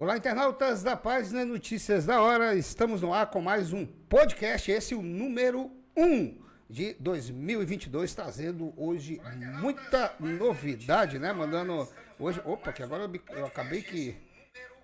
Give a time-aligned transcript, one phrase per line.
[0.00, 2.54] Olá, internautas da página Notícias da Hora.
[2.54, 6.38] Estamos no ar com mais um podcast, esse é o número 1
[6.70, 9.20] de 2022, trazendo hoje
[9.60, 11.34] muita novidade, né?
[11.34, 11.86] Mandando
[12.18, 12.40] hoje.
[12.46, 14.16] Opa, que agora eu, acabei que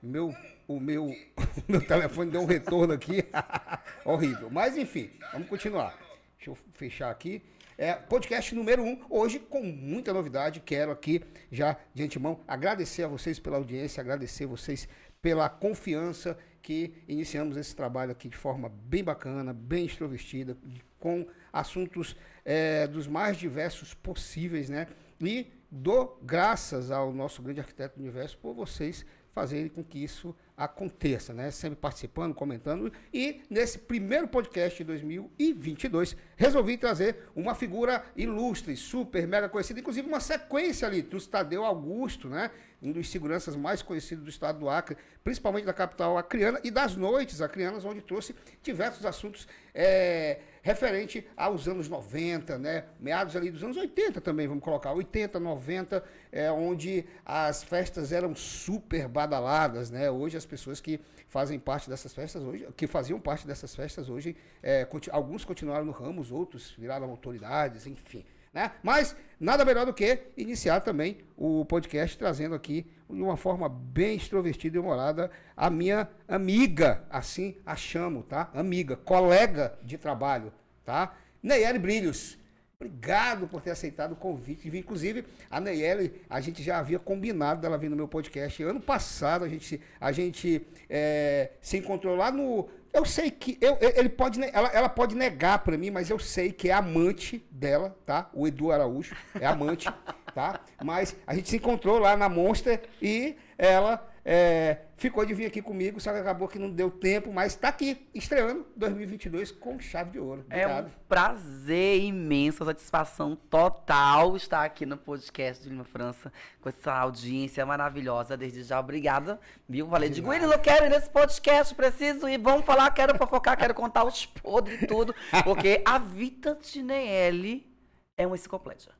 [0.02, 0.36] meu,
[0.68, 3.24] o meu, o meu telefone deu um retorno aqui.
[4.04, 4.50] Horrível.
[4.50, 5.98] Mas enfim, vamos continuar.
[6.36, 7.42] Deixa eu fechar aqui.
[7.78, 10.60] É, podcast número 1, um, hoje com muita novidade.
[10.60, 11.22] Quero aqui,
[11.52, 14.88] já de antemão, agradecer a vocês pela audiência, agradecer vocês
[15.26, 20.56] pela confiança que iniciamos esse trabalho aqui de forma bem bacana, bem extrovertida,
[21.00, 24.86] com assuntos é, dos mais diversos possíveis, né?
[25.20, 29.04] E dou graças ao nosso grande arquiteto do universo por vocês
[29.36, 31.50] fazerem com que isso aconteça, né?
[31.50, 32.90] Sempre participando, comentando.
[33.12, 40.08] E nesse primeiro podcast de 2022, resolvi trazer uma figura ilustre, super, mega conhecida, inclusive
[40.08, 42.50] uma sequência ali, do Tadeu Augusto, né?
[42.82, 46.94] Um dos seguranças mais conhecidos do estado do Acre, principalmente da capital acreana e das
[46.94, 52.84] noites acreanas, onde trouxe diversos assuntos é, referente aos anos 90, né?
[52.98, 58.34] Meados ali dos anos 80 também, vamos colocar, 80, 90, é, onde as festas eram
[58.34, 60.10] super badaladas, né?
[60.10, 64.36] Hoje as pessoas que fazem parte dessas festas hoje, que faziam parte dessas festas hoje,
[64.62, 68.24] é, alguns continuaram no ramo, os outros viraram autoridades, enfim.
[68.56, 68.72] Né?
[68.82, 74.16] Mas nada melhor do que iniciar também o podcast trazendo aqui de uma forma bem
[74.16, 78.50] extrovertida e humorada a minha amiga, assim a chamo, tá?
[78.54, 80.50] Amiga, colega de trabalho,
[80.86, 81.14] tá?
[81.42, 82.38] Neyeli Brilhos.
[82.80, 84.68] Obrigado por ter aceitado o convite.
[84.68, 88.62] Inclusive, a Neyeli, a gente já havia combinado dela vir no meu podcast.
[88.62, 92.68] Ano passado, a gente, a gente é, se encontrou lá no.
[92.96, 93.58] Eu sei que.
[93.60, 97.46] Eu, ele pode, ela, ela pode negar pra mim, mas eu sei que é amante
[97.50, 98.30] dela, tá?
[98.32, 99.86] O Edu Araújo é amante,
[100.34, 100.60] tá?
[100.82, 105.62] Mas a gente se encontrou lá na Monster e ela é, ficou de vir aqui
[105.62, 110.10] comigo, só que acabou que não deu tempo, mas tá aqui, estreando 2022 com chave
[110.10, 110.44] de ouro.
[110.50, 110.92] É um Obrigado.
[111.08, 118.36] prazer imenso, satisfação total estar aqui no podcast de Lima França com essa audiência maravilhosa.
[118.36, 119.38] Desde já, obrigada.
[119.68, 119.88] Viu?
[119.88, 123.74] Falei, digo, ele não quero ir nesse podcast, preciso ir, vamos falar, quero fofocar, quero
[123.74, 125.14] contar os podres e tudo.
[125.44, 127.75] Porque a Vita Tinelli
[128.18, 128.90] é uma enciclopédia.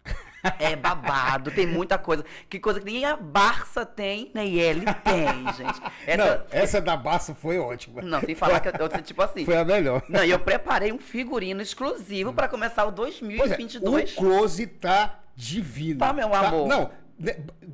[0.59, 2.25] É babado, tem muita coisa.
[2.49, 5.81] Que coisa que nem a Barça tem, nem ele tem, gente.
[6.06, 8.03] Essa- Não, essa da Barça foi ótima.
[8.03, 9.44] não, sem falar que eu, tipo assim.
[9.44, 10.03] Foi a melhor.
[10.09, 13.26] Não, e eu preparei um figurino exclusivo pra começar o Pois é,
[13.56, 14.12] 2022.
[14.12, 15.99] o close tá divino.
[15.99, 16.69] Tá, meu amor.
[16.69, 16.91] Não, né,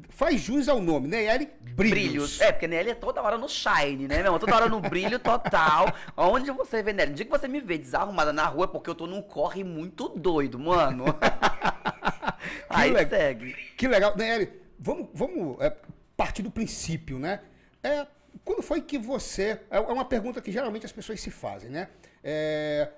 [0.09, 1.91] faz jus ao nome, Neyeli Brilhos.
[1.91, 2.41] Brilhos.
[2.41, 4.39] É, porque Nelly é toda hora no shine, né, meu irmão?
[4.39, 5.87] Toda hora no brilho total.
[6.17, 7.11] Onde você vê Nelly?
[7.11, 9.65] No dia que você me vê desarrumada na rua é porque eu tô num corre
[9.65, 11.05] muito doido, mano.
[12.69, 13.55] Aí le- segue.
[13.77, 14.15] Que legal.
[14.17, 15.75] Neyeli, vamos, vamos é,
[16.17, 17.41] partir do princípio, né?
[17.83, 18.07] É,
[18.45, 19.61] quando foi que você...
[19.71, 21.89] É uma pergunta que geralmente as pessoas se fazem, né?
[22.23, 22.89] É,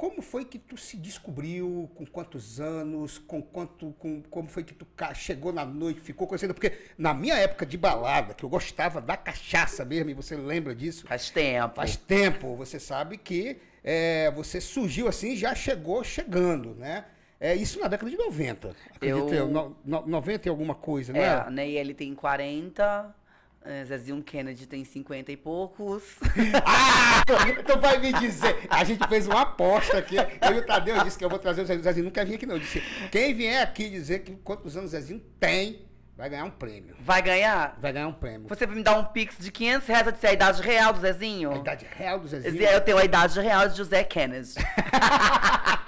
[0.00, 1.90] como foi que tu se descobriu?
[1.94, 3.18] Com quantos anos?
[3.18, 6.54] Com quanto, com, como foi que tu chegou na noite, ficou conhecendo?
[6.54, 10.74] Porque na minha época de balada, que eu gostava da cachaça mesmo, e você lembra
[10.74, 11.06] disso?
[11.06, 11.74] Faz tempo.
[11.76, 17.04] Faz tempo, você sabe que é, você surgiu assim, já chegou chegando, né?
[17.38, 18.74] É isso na década de 90.
[18.96, 19.48] Acredito Eu- eu.
[19.48, 21.28] No, no- 90 e alguma coisa, não É, é?
[21.28, 23.19] a Neyeli tem 40, eh,
[23.84, 26.02] Zezinho Kennedy tem 50 e poucos.
[26.64, 27.22] Ah!
[27.58, 28.66] então vai me dizer.
[28.68, 30.16] A gente fez uma aposta aqui.
[30.16, 31.80] Eu e o Tadeu disse que eu vou trazer o Zezinho.
[31.80, 32.56] O Zezinho não quer vir aqui, não.
[32.56, 36.50] Eu disse: quem vier aqui dizer que quantos anos o Zezinho tem, vai ganhar um
[36.50, 36.96] prêmio.
[37.00, 37.78] Vai ganhar?
[37.80, 38.48] Vai ganhar um prêmio.
[38.48, 41.00] Você vai me dar um pix de 500 reais a dizer a idade real do
[41.00, 41.52] Zezinho?
[41.52, 42.62] A idade real do Zezinho.
[42.62, 44.54] Eu tenho a idade real de José Kennedy.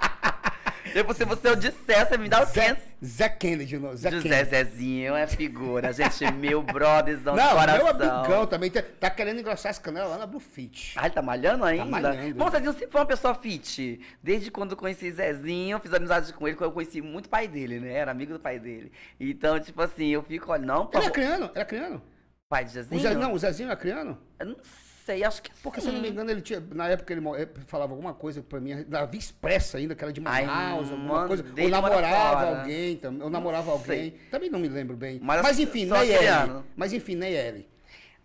[0.92, 2.82] Depois, se você eu disser, você me dá os Zé, 500.
[3.04, 3.78] Zé Kennedy.
[3.78, 4.50] Não, Zé José Kennedy.
[4.50, 6.30] Zezinho é figura, gente.
[6.32, 7.84] Meu brotherzão Não, de coração.
[7.84, 8.70] meu amigão também.
[8.70, 10.94] Tá, tá querendo engrossar as canelas lá na Blue Fit.
[10.97, 11.84] Ah, ele tá malhando ainda?
[11.84, 12.34] malhando.
[12.34, 14.00] Bom, Zezinho sempre foi uma pessoa fit.
[14.22, 17.28] Desde quando eu conheci Zezinho, eu fiz amizade com ele, porque eu conheci muito o
[17.30, 17.92] pai dele, né?
[17.92, 18.92] Era amigo do pai dele.
[19.18, 21.50] Então, tipo assim, eu fico, olha, não, Ele é criano?
[21.54, 22.03] Ele é criano?
[22.48, 23.00] Pai de O Zezinho?
[23.00, 24.18] Zé, não, o Zezinho é criano?
[24.38, 24.91] Eu não sei,
[25.22, 25.86] acho que Porque, sim.
[25.86, 26.60] se eu não me engano, ele tinha.
[26.72, 30.12] Na época ele, ele falava alguma coisa pra mim, da Via Expressa ainda, que era
[30.12, 31.44] de Ai, Manaus, alguma mano, coisa.
[31.60, 33.86] Ou namorava alguém, tam- ou namorava Não alguém.
[33.86, 34.10] sei.
[34.30, 35.18] Também não me lembro bem.
[35.22, 36.12] Mas Mas, enfim, Neyeli.
[36.14, 36.64] aquariano.
[36.76, 37.68] Mas enfim, Neyeli.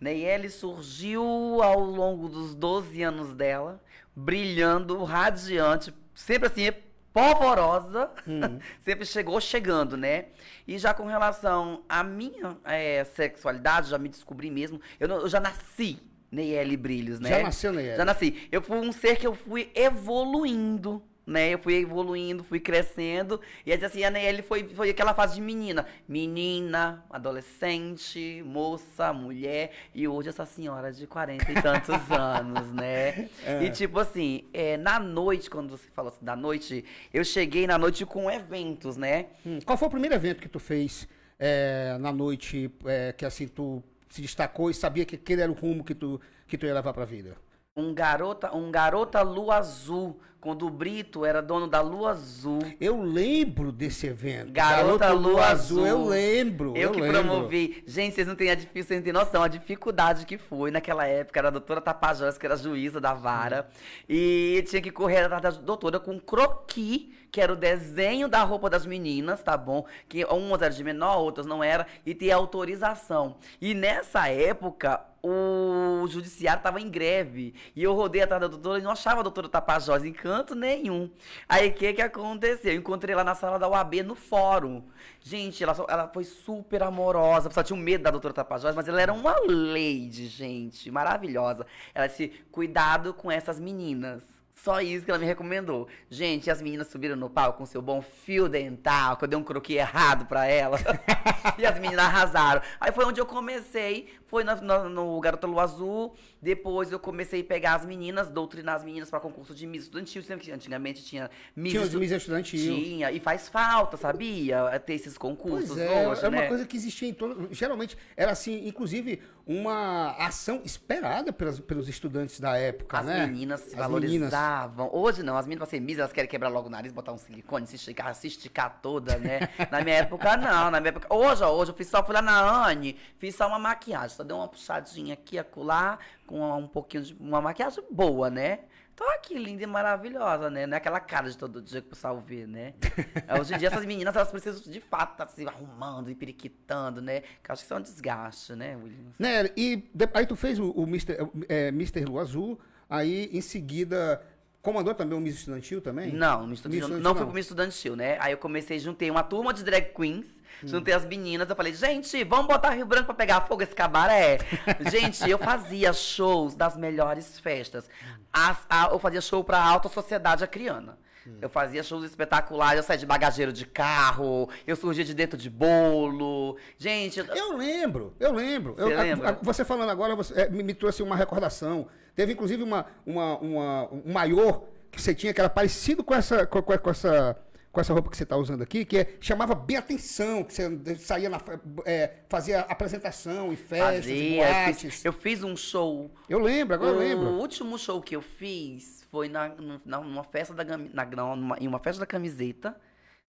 [0.00, 1.22] Neyeli surgiu
[1.62, 3.82] ao longo dos 12 anos dela,
[4.14, 6.70] brilhando, radiante, sempre assim,
[7.12, 8.58] polvorosa, Hum.
[8.84, 10.26] sempre chegou chegando, né?
[10.68, 15.28] E já com relação à minha eh, sexualidade, já me descobri mesmo, eu, não- eu
[15.28, 15.98] já nasci
[16.30, 17.30] Neyeli Brilhos, né?
[17.30, 17.96] Já nasceu Neyeli.
[17.96, 18.48] Já nasci.
[18.50, 21.50] Eu fui um ser que eu fui evoluindo né?
[21.52, 23.40] Eu fui evoluindo, fui crescendo.
[23.64, 25.86] E assim, a Nayeli foi, foi aquela fase de menina.
[26.08, 29.70] Menina, adolescente, moça, mulher.
[29.94, 33.28] E hoje essa senhora de 40 e tantos anos, né?
[33.44, 33.62] É.
[33.62, 37.76] E tipo assim, é, na noite, quando você falou assim, da noite, eu cheguei na
[37.76, 39.26] noite com eventos, né?
[39.44, 41.06] Hum, Qual foi o primeiro evento que tu fez
[41.38, 45.54] é, na noite é, que assim tu se destacou e sabia que aquele era o
[45.54, 47.36] rumo que tu, que tu ia levar pra vida?
[47.76, 52.60] Um garota, um garota lua azul, quando o Brito era dono da lua azul.
[52.80, 54.52] Eu lembro desse evento.
[54.52, 55.86] Garota Garoto Lua Azul.
[55.86, 56.76] Eu lembro.
[56.76, 57.22] Eu, que lembro.
[57.22, 57.82] promovi.
[57.86, 61.40] Gente, vocês não têm a vocês não têm noção a dificuldade que foi naquela época.
[61.40, 63.68] Era a doutora Tapajós, que era juíza da vara.
[64.08, 68.70] E tinha que correr atrás da doutora com croqui, que era o desenho da roupa
[68.70, 69.84] das meninas, tá bom?
[70.08, 71.86] Que umas eram de menor, outras não era.
[72.04, 73.36] E ter autorização.
[73.60, 77.54] E nessa época, o judiciário tava em greve.
[77.74, 81.10] E eu rodei atrás da doutora e não achava a doutora Tapajós em canto nenhum.
[81.48, 82.72] Aí o que que aconteceu?
[82.72, 84.82] Eu encontrei lá na sala da UAB, no fórum.
[85.20, 87.50] Gente, ela, ela foi super amorosa.
[87.50, 90.90] Só tinha um medo da doutora Tapajós, mas ela era uma lady, gente.
[90.90, 91.66] Maravilhosa.
[91.94, 94.37] Ela disse, cuidado com essas meninas.
[94.62, 95.86] Só isso que ela me recomendou.
[96.10, 99.42] Gente, as meninas subiram no palco com seu bom fio dental, que eu dei um
[99.42, 100.78] croquis errado pra ela.
[101.56, 102.60] e as meninas arrasaram.
[102.80, 106.14] Aí foi onde eu comecei, foi na- na- no Garota Lua Azul.
[106.40, 110.22] Depois eu comecei a pegar as meninas, doutrinar as meninas pra concurso de Miss Estudantil.
[110.28, 112.74] Lembra que antigamente tinha Miss Tinha Estu- Miss Estudantil.
[112.76, 114.78] Tinha, e faz falta, sabia?
[114.86, 116.46] Ter esses concursos Pois é, hoje, é uma né?
[116.46, 117.48] coisa que existia em todo.
[117.50, 123.26] Geralmente era assim, inclusive, uma ação esperada pelas, pelos estudantes da época, As né?
[123.26, 124.90] meninas se As valorizavam.
[124.92, 127.18] Hoje não, as meninas pra ser Miss, elas querem quebrar logo o nariz, botar um
[127.18, 129.40] silicone, se esticar, se esticar toda, né?
[129.70, 130.70] na minha época, não.
[130.70, 131.12] Na minha época.
[131.12, 134.16] Hoje, hoje eu fiz só, fui lá na Anne, fiz só uma maquiagem.
[134.18, 137.14] Só dei uma puxadinha aqui, acolá, com um pouquinho de.
[137.20, 138.62] Uma maquiagem boa, né?
[138.96, 140.66] Tô aqui, linda e maravilhosa, né?
[140.66, 142.74] Não é aquela cara de todo dia que o pessoal vê, né?
[143.40, 147.20] Hoje em dia, essas meninas, elas precisam de fato estar se arrumando e periquitando, né?
[147.20, 149.12] Que acho que isso é um desgaste, né, William?
[149.16, 151.16] Né, e aí tu fez o, o Mr.
[151.48, 152.04] É, Mr.
[152.04, 152.58] Lua Azul,
[152.90, 154.20] aí em seguida
[154.60, 156.12] comandou também o Miss Estudantil também?
[156.12, 157.26] Não, no estudantil, Miss não, Estudantil não fui não.
[157.28, 158.18] pro Miss Estudantil, né?
[158.18, 160.26] Aí eu comecei, juntei uma turma de drag queens,
[160.64, 164.38] juntei as meninas, eu falei, gente, vamos botar Rio Branco pra pegar fogo esse cabaré?
[164.90, 167.88] gente, eu fazia shows das melhores festas.
[168.32, 170.98] As- a- eu fazia show pra alta sociedade acriana.
[171.42, 175.50] Eu fazia shows espetaculares, eu saía de bagageiro de carro, eu surgia de dentro de
[175.50, 176.56] bolo.
[176.78, 178.74] Gente, eu- Eu lembro, eu lembro.
[178.74, 179.28] Você Eu- a- lembra?
[179.28, 181.86] a- você falando agora você, é, me, me trouxe uma recordação.
[182.14, 186.46] Teve inclusive uma, uma, uma- um maior que você tinha que era parecido com essa,
[186.46, 187.36] com, com- com essa,
[187.70, 190.96] com essa roupa que você está usando aqui, que é- chamava bem atenção, que você
[190.96, 191.40] saía na,
[191.84, 194.80] é, fazia apresentação em festas, fazia, eu boates.
[194.80, 197.26] fiz, eu fiz um show Eu lembro, agora eu o lembro.
[197.34, 199.54] último show que eu fiz foi na,
[199.84, 201.04] na- numa festa da na,
[201.36, 202.74] numa- em uma festa da camiseta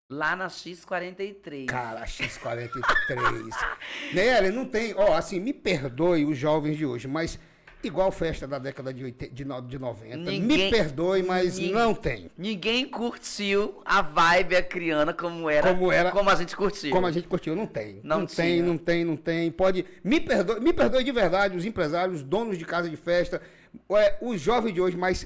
[0.10, 1.66] lá na X43.
[1.68, 3.50] Cara, X43.
[4.14, 4.94] Nelly, não tem.
[4.96, 7.40] Ó, assim, me perdoe os jovens de hoje, mas
[7.84, 10.18] igual festa da década de, 80, de, de 90.
[10.18, 12.30] me Ninguém- perdoe, mas ninguém- não tem.
[12.38, 16.92] Ninguém curtiu a vibe acriana como era, Como era- como a gente curtiu.
[16.92, 18.00] Como a gente curtiu, não tem.
[18.04, 19.50] Não Não, tem, não tem, não tem.
[19.52, 19.86] Pode.
[20.04, 23.42] Me perdoe, me perdoe de verdade, os empresários, os donos de casa de festa,
[23.92, 25.26] é, os jovens de hoje, mas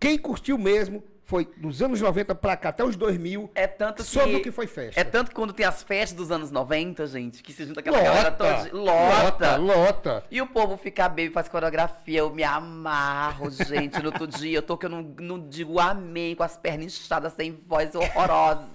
[0.00, 4.08] quem curtiu mesmo foi dos anos 90 pra cá, até os 2000, É tanto que
[4.08, 5.00] sobre o que foi festa.
[5.00, 7.96] É tanto que quando tem as festas dos anos 90, gente, que se junta aquela
[7.98, 8.72] lota, galera toda.
[8.76, 9.56] lota, Lota.
[9.56, 10.24] lota.
[10.30, 13.98] E o povo fica bem, faz coreografia, eu me amarro, gente.
[14.00, 17.32] No outro dia, eu tô que eu não, não digo amém, com as pernas inchadas,
[17.34, 18.66] sem voz horrorosa.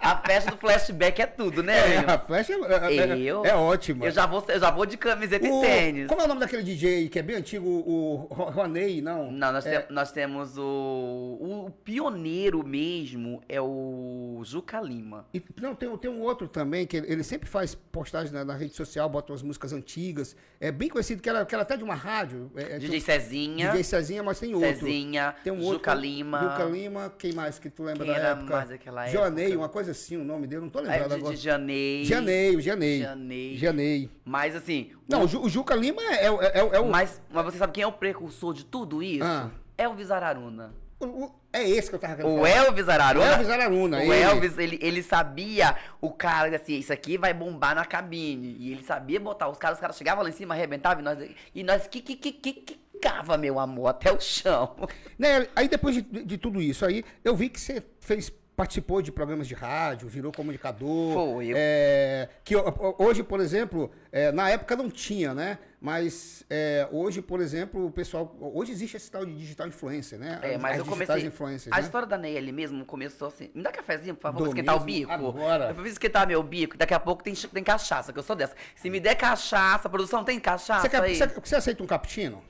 [0.00, 3.44] A festa do flashback é tudo, né, É, a festa é, é, Eu?
[3.44, 4.06] é ótima.
[4.06, 6.06] Eu já vou, eu já vou de camiseta O- e tênis.
[6.08, 9.30] Como é o nome daquele DJ que é bem antigo, o Ro- Roney, não?
[9.30, 11.65] Não, nós, É, nós temos o, o.
[11.70, 15.26] pioneiro mesmo é o Juca Lima.
[15.32, 18.54] e- não, tem, tem um outro também, que ele, ele sempre faz postagens na, na
[18.54, 20.36] rede social, bota umas músicas antigas.
[20.60, 22.50] É bem conhecido, que era, que era até de uma rádio.
[22.56, 23.66] É, é, DJ tem- Cezinha.
[23.70, 24.68] DJ Cezinha, mas tem outro.
[24.70, 25.34] Cezinha.
[25.44, 25.74] Tem um outro.
[25.74, 26.40] Juca Lima.
[26.40, 28.66] Juca Lima, quem mais que tu lembra Quem da era época?
[28.92, 29.58] mais Joanei, época?
[29.60, 31.34] uma coisa assim, o nome dele, não tô É, lembrado de, agora.
[31.36, 32.04] de Janei.
[32.04, 33.00] Janei, o Janei.
[33.02, 33.56] Janei.
[33.56, 34.10] Janei.
[34.24, 34.90] Mas assim.
[35.08, 37.58] Não, o- o, Ju- o Juca Lima é, é, é, é o, mas, mas você
[37.58, 39.24] sabe quem é o precursor de tudo isso?
[39.24, 39.50] Ah.
[39.78, 40.72] Elvis Araruna.
[41.00, 42.48] O- É esse que eu tava querendo O falar.
[42.50, 43.24] Elvis Araruna.
[43.24, 44.22] O Elvis Araruna, O ele.
[44.22, 48.56] Elvis, ele, ele sabia, o cara, assim, isso aqui vai bombar na cabine.
[48.58, 51.18] E ele sabia botar os caras, os caras chegavam lá em cima, arrebentavam, e nós,
[51.54, 54.74] e nós que, que, que, que, quicava, meu amor, até o chão.
[55.18, 59.12] Né, aí depois de, de tudo isso aí, eu vi que você fez participou de
[59.12, 61.12] programas de rádio, virou comunicador.
[61.12, 65.58] Foi, eu- É, que ho- ho- hoje, por exemplo, é, na época não tinha, né?
[65.78, 68.34] Mas é, hoje, por exemplo, o pessoal.
[68.40, 70.38] Hoje existe esse tal de digital influencer, né?
[70.42, 71.26] É, As- mas as eu comecei.
[71.26, 71.82] influencers, a né?
[71.82, 73.50] história da Neyeli mesmo começou assim.
[73.54, 75.12] Me dá cafezinho, por favor, pra esquentar o bico.
[75.12, 75.64] agora.
[75.68, 76.78] Eu preciso esquentar meu bico.
[76.78, 78.54] Daqui a pouco tem, tem cachaça, que eu sou dessa.
[78.74, 81.14] Se me der cachaça, produção, tem cachaça Você, quer- aí?
[81.14, 82.42] você- você aceita um cappuccino?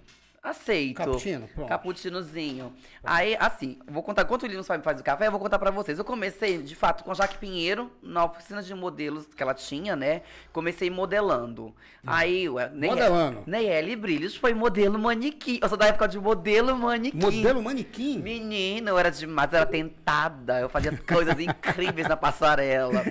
[0.47, 0.97] Aceito.
[0.99, 1.49] Cappuccino?
[1.49, 1.69] Pronto.
[1.69, 2.73] Cappuccinozinho.
[3.03, 5.71] Aí, assim, vou contar quanto o Lino sabe faz o café, eu vou contar pra
[5.73, 5.99] vocês.
[5.99, 9.97] Eu comecei, de fato, com a Jaque Pinheiro, na oficina de modelos que ela tinha,
[9.97, 10.23] né?
[10.53, 11.75] Comecei modelando.
[12.07, 13.43] Aí, ué, Neyeli- Modelando.
[13.47, 15.59] Neyeli Brilhos foi modelo manequim.
[15.61, 17.19] Eu sou da época de modelo manequim.
[17.19, 18.19] Modelo manequim?
[18.21, 20.61] Menina, eu era demais, eu era tentada.
[20.61, 23.03] Eu fazia coisas incríveis na passarela.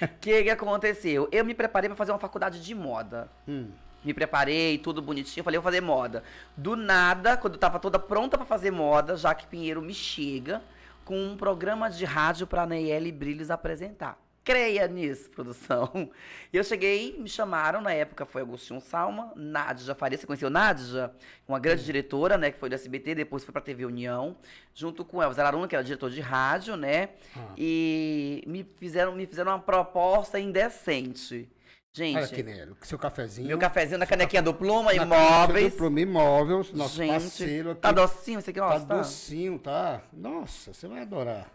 [0.00, 1.28] O que, que aconteceu?
[1.32, 3.28] Eu me preparei pra fazer uma faculdade de moda.
[3.48, 3.68] Hum.
[4.04, 5.42] Me preparei, tudo bonitinho.
[5.42, 6.22] Falei, vou fazer moda.
[6.56, 10.62] Do nada, quando eu tava toda pronta pra fazer moda, Jaque Pinheiro me chega
[11.04, 14.18] com um programa de rádio pra Neyeli Brilhos apresentar.
[14.44, 16.10] Creia nisso, produção.
[16.52, 21.10] E eu cheguei, me chamaram, na época foi Agostinho Salma, Nádia Faria, você conheceu Nádia?
[21.48, 24.36] Uma grande diretora, né, que foi do SBT, depois foi pra TV União,
[24.72, 27.08] junto com Elvis Araruna, que era diretor de rádio, né?
[27.36, 27.54] Ah.
[27.58, 31.48] E me fizeram, me fizeram uma proposta indecente.
[31.96, 33.46] Gente, Olha aqui, Nélio, seu cafezinho.
[33.46, 35.72] meu cafezinho na canequinha do Pluma, Na imóveis.
[35.72, 37.80] do Pluma Imóveis, nosso Gente, parceiro aqui.
[37.80, 38.68] tá docinho esse aqui, ó.
[38.72, 38.96] Tá tá?
[38.96, 40.00] docinho, tá?
[40.12, 41.46] Nossa, você vai adorar.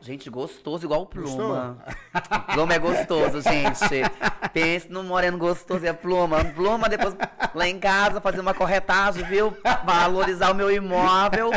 [0.00, 1.36] Gente, gostoso igual o Gostou?
[1.36, 1.78] Pluma.
[2.52, 3.78] Pluma é gostoso, gente.
[4.52, 6.44] Pense no moreno gostoso, é Pluma.
[6.44, 7.14] Pluma, depois
[7.54, 9.56] lá em casa, fazer uma corretagem, viu?
[9.86, 11.52] Valorizar o meu imóvel.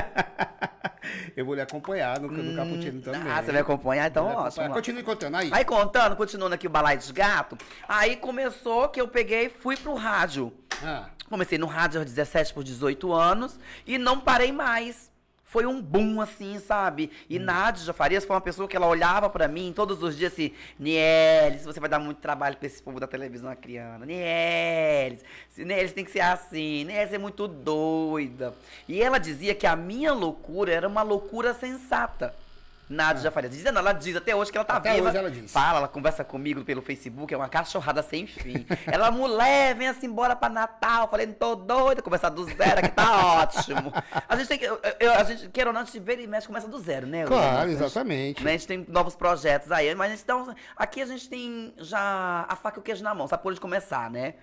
[1.36, 3.22] Eu vou lhe acompanhar no, no cappuccino também.
[3.32, 4.08] Ah, você vai acompanhar?
[4.10, 4.74] Então, acompanhar.
[4.74, 5.50] Continue contando aí.
[5.52, 9.76] Aí contando, continuando aqui o balai de gato, aí começou que eu peguei e fui
[9.78, 10.54] pro rádio.
[10.84, 15.12] Ah, Comecei no rádio aos 17 por 18 anos e não parei mais.
[15.50, 17.10] Foi um boom, assim, sabe?
[17.30, 20.52] E Nádia Farias foi uma pessoa que ela olhava pra mim todos os dias assim,
[20.78, 24.06] Nielis, você vai dar muito trabalho pra esse povo da televisão criando.
[24.06, 25.24] Nielis,
[25.56, 28.54] Nielis tem que ser assim, Nielis é muito doida.
[28.90, 32.36] E ela dizia que a minha loucura era uma loucura sensata.
[32.90, 33.54] Nádia Farias.
[33.54, 35.10] Dizendo, ela diz até hoje que ela tá Até viva.
[35.10, 35.52] hoje ela diz.
[35.52, 38.66] Fala, ela conversa comigo pelo Facebook, é uma cachorrada sem fim.
[38.88, 41.04] ela, mulher, vem assim embora pra Natal.
[41.04, 43.92] Eu Falei, não tô doida, começar do zero aqui tá ótimo.
[44.28, 46.28] A gente tem que, eu- eu- a gente, queira ou não, a gente vira e
[46.28, 47.26] mexe, começa do zero, né?
[47.26, 47.86] claro, Helena?
[47.86, 48.44] exatamente.
[48.44, 51.74] Né, A gente tem novos projetos aí, mas a gente então, aqui a gente tem
[51.78, 54.36] já a faca e o queijo na mão, sabe por onde começar, né?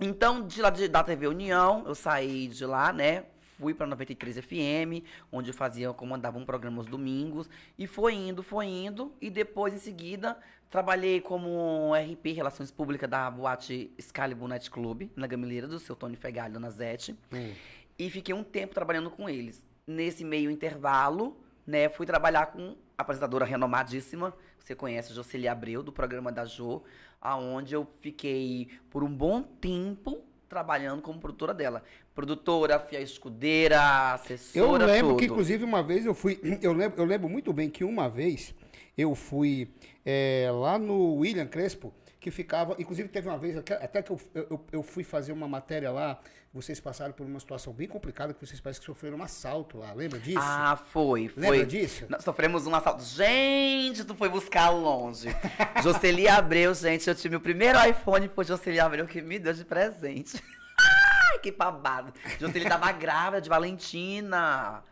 [0.00, 3.24] Então, de lá de- da TV União, eu saí de lá, né?
[3.60, 7.46] Fui pra 93 FM, onde eu fazia, eu comandava um programa aos domingos.
[7.78, 9.12] E foi indo, foi indo.
[9.20, 10.38] E depois, em seguida,
[10.70, 16.16] trabalhei como RP, Relações Públicas da boate Excalibur Night Club, na Gamileira do seu Tony
[16.16, 17.14] Fegalho, Dona Zete.
[17.30, 17.52] Hum.
[17.98, 19.62] E fiquei um tempo trabalhando com eles.
[19.86, 25.92] Nesse meio intervalo, né, fui trabalhar com a apresentadora renomadíssima, você conhece, Jocely Abreu, do
[25.92, 26.82] programa da Jo,
[27.20, 31.82] aonde eu fiquei por um bom tempo trabalhando como produtora dela.
[32.14, 35.32] Produtora, fiel escudeira, Eu assessora, lembro que, tudo.
[35.32, 36.38] inclusive, uma vez eu fui.
[36.60, 38.52] Eu lembro, eu lembro muito bem que uma vez
[38.98, 39.70] eu fui
[40.04, 42.74] é, lá no William Crespo, que ficava.
[42.78, 46.20] Inclusive, teve uma vez, até- até que eu, eu, eu fui fazer uma matéria lá.
[46.52, 49.92] Vocês passaram por uma situação bem complicada, que vocês parecem que sofreram um assalto lá.
[49.92, 50.40] Lembra disso?
[50.42, 51.42] Ah, foi, foi.
[51.42, 52.06] Lembra disso?
[52.08, 53.04] Nós sofremos um assalto.
[53.04, 55.28] Gente, tu foi buscar longe.
[55.80, 59.64] Jocely Abreu, gente, eu tive o primeiro iPhone, foi Jocely Abreu que me deu de
[59.64, 60.42] presente.
[61.30, 62.12] Ai, que babado.
[62.40, 64.82] Jocely tava grávida de Valentina.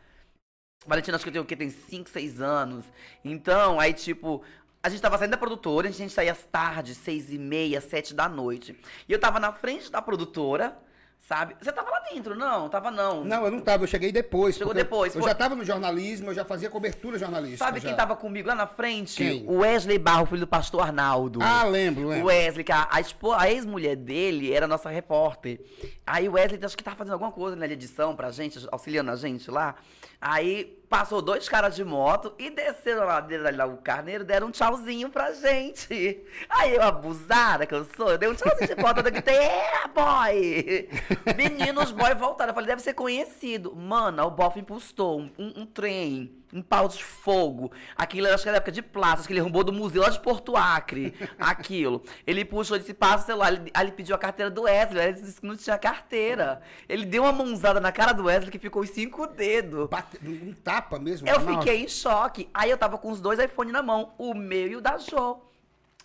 [0.87, 1.57] Valentina, acho que tem o quê?
[1.57, 2.85] Tem 5, 6 anos.
[3.25, 4.45] Então, aí, tipo,
[4.81, 8.15] a gente tava saindo da produtora, a gente saía às tardes, 6 e meia, 7
[8.15, 8.79] da noite.
[9.09, 10.79] E eu tava na frente da produtora,
[11.28, 11.54] sabe?
[11.61, 12.70] Você tava lá dentro, não?
[12.70, 13.23] Tava não.
[13.23, 14.56] Não, eu não tava, eu cheguei depois.
[14.56, 15.28] Chegou depois, Eu foi.
[15.28, 17.62] já tava no jornalismo, eu já fazia cobertura jornalística.
[17.62, 17.88] Sabe já.
[17.88, 19.16] quem tava comigo lá na frente?
[19.18, 19.44] Quem?
[19.47, 21.40] O Wesley Barro, filho do pastor Arnaldo.
[21.42, 22.26] Ah, lembro, O lembro.
[22.28, 25.61] Wesley, que a, a, a ex-mulher dele era nossa repórter.
[26.06, 29.11] Aí o Wesley, acho que tava fazendo alguma coisa né, de edição pra gente, auxiliando
[29.11, 29.75] a gente lá.
[30.18, 34.50] Aí passou dois caras de moto e desceram a ladeira lá, o carneiro, deram um
[34.50, 36.25] tchauzinho pra gente.
[36.49, 39.87] Aí eu, abusada que eu sou, eu dei um tchauzinho de volta, eu gritei, é,
[39.95, 40.88] boy!
[41.37, 42.50] Meninos, boy voltaram.
[42.50, 43.75] Eu falei, deve ser conhecido.
[43.76, 47.71] Mano, o Boff impulsou um, um- um trem, um pau de fogo.
[47.97, 50.57] Aquilo, acho que era época de plástico, que ele arrombou do museu lá de Porto
[50.57, 51.14] Acre.
[51.38, 52.02] Aquilo.
[52.26, 55.02] Ele puxou desse passa o celular, ele, aí ele pediu a carteira do Wesley.
[55.05, 56.61] Ele disse que não tinha carteira.
[56.88, 59.88] Ele deu uma mãozada na cara do Wesley que ficou os cinco dedos.
[59.88, 61.28] Bate- Um tapa mesmo.
[61.28, 62.49] Eu fiquei em choque.
[62.55, 65.38] Aí eu tava com os dois iPhones na mão, o meu e o da Jo.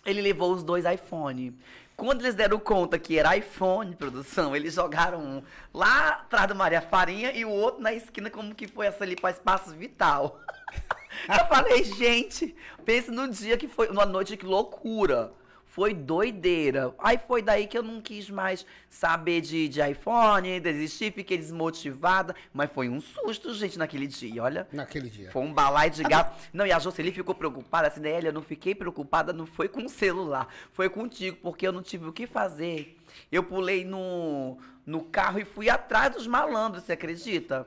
[0.04, 1.54] Ele levou os dois iPhones.
[1.96, 6.80] Quando eles deram conta que era iPhone, produção, eles jogaram um lá atrás do Maria
[6.80, 10.40] Farinha e o outro na esquina, como que foi essa ali para espaço vital.
[11.28, 15.32] Eu falei, gente, pense no dia que foi, numa noite que loucura.
[15.74, 16.94] Foi doideira.
[17.00, 22.32] Aí foi daí que eu não quis mais saber de, de iPhone, desisti, fiquei desmotivada.
[22.52, 24.68] Mas foi um susto, gente, naquele dia, olha.
[24.70, 25.32] Naquele dia.
[25.32, 26.48] Foi um balai de gato.
[26.52, 27.88] Não, e a Jocely ficou preocupada.
[27.88, 30.46] Assim, Nélia, eu não fiquei preocupada, não foi com o celular.
[30.70, 32.96] Foi contigo, porque eu não tive o que fazer.
[33.32, 37.66] Eu pulei no, no carro e fui atrás dos malandros, você acredita?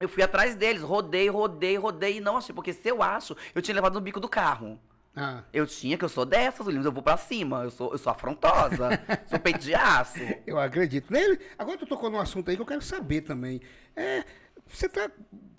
[0.00, 2.54] Eu fui atrás deles, rodei, rodei, rodei e não achei.
[2.54, 4.80] Porque se eu acho, eu tinha levado no bico do carro.
[5.16, 7.62] Ah, Eu tinha, que eu sou dessas, Williams, eu vou pra cima.
[7.64, 8.90] Eu sou, eu sou afrontosa.
[9.30, 10.20] sou peito de aço.
[10.46, 11.10] eu acredito.
[11.12, 13.60] Nele, agora tu tocou num assunto aí que eu quero saber também.
[13.96, 14.22] É,
[14.68, 15.10] você tá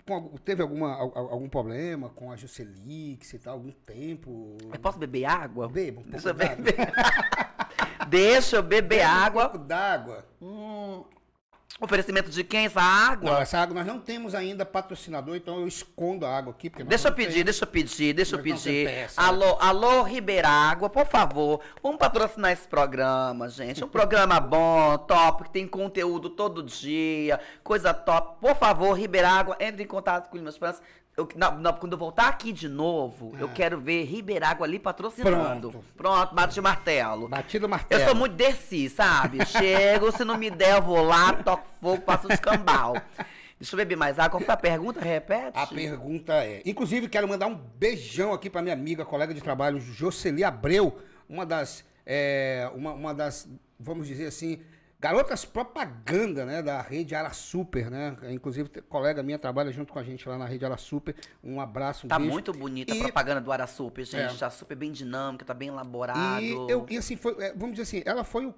[0.06, 2.36] com, teve alguma, al- al- algum problema com a
[3.26, 4.56] você tá há algum tempo?
[4.72, 5.68] Eu posso beber água?
[5.68, 6.76] Beba um pouco Deixa eu beber.
[8.08, 9.48] Deixa eu beber Beba Um água.
[9.50, 10.24] pouco d'água.
[10.40, 10.67] Hum,
[11.80, 13.30] oferecimento de quem essa água?
[13.32, 16.68] Não, essa água nós não temos ainda patrocinador, então eu escondo a água aqui.
[16.84, 17.44] Deixa eu pedir, temos.
[17.44, 18.86] deixa eu pedir, deixa eu Nós não pedir.
[18.86, 19.20] peça.
[19.20, 23.84] Alô, alô, Ribeirágua, por favor, vamos patrocinar esse programa, gente.
[23.84, 28.40] Um programa bom, top, que tem conteúdo todo dia, coisa top.
[28.40, 30.82] Por favor, Ribeirágua, entre em contato com o Limas França.
[31.18, 33.52] Eu, na- na- quando eu voltar aqui de novo, eu Ah.
[33.52, 35.70] quero ver Ribeirágua ali patrocinando.
[35.72, 35.84] Pronto.
[35.96, 37.26] Pronto, bate o martelo.
[37.28, 38.04] Batido o Eu martelo.
[38.04, 39.38] sou muito desse, sabe?
[39.44, 42.94] Chego, se não me der, eu vou lá, toco fogo, faço um escambau.
[43.58, 44.38] Deixa eu beber mais água.
[44.38, 45.00] Qual foi a pergunta?
[45.00, 45.58] Repete.
[45.58, 46.62] A pergunta é.
[46.64, 50.96] Inclusive, quero mandar um beijão aqui para minha amiga, colega de trabalho, Jocely Abreu,
[51.28, 51.84] uma das.
[52.06, 53.48] é, uma, uma das,
[53.78, 54.60] vamos dizer assim,
[55.00, 58.16] garotas propaganda, né, da rede Ara Super, né?
[58.30, 61.14] Inclusive, colega minha trabalha junto com a gente lá na rede Ara Super.
[61.42, 62.32] Um abraço, um Tá beijo.
[62.32, 64.34] muito bonita a E- propaganda do Arasuper, gente.
[64.34, 64.38] É.
[64.38, 66.42] Tá super bem dinâmica, tá bem elaborado.
[66.42, 68.54] E, eu, e assim, foi, é, vamos dizer assim, ela foi o.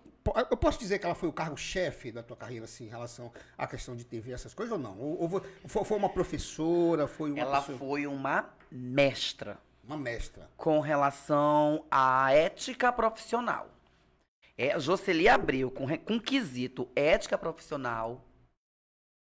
[0.50, 3.66] Eu posso dizer que ela foi o cargo-chefe da tua carreira, assim, em relação à
[3.66, 4.96] questão de TV, essas coisas, ou não?
[4.98, 10.48] Ou, ou foi, foi uma professora, foi uma Ela pessoa- foi uma mestra uma mestra.
[10.58, 13.68] com relação à ética profissional.
[14.62, 18.22] É, Jocely Abreu, com, com quesito ética profissional,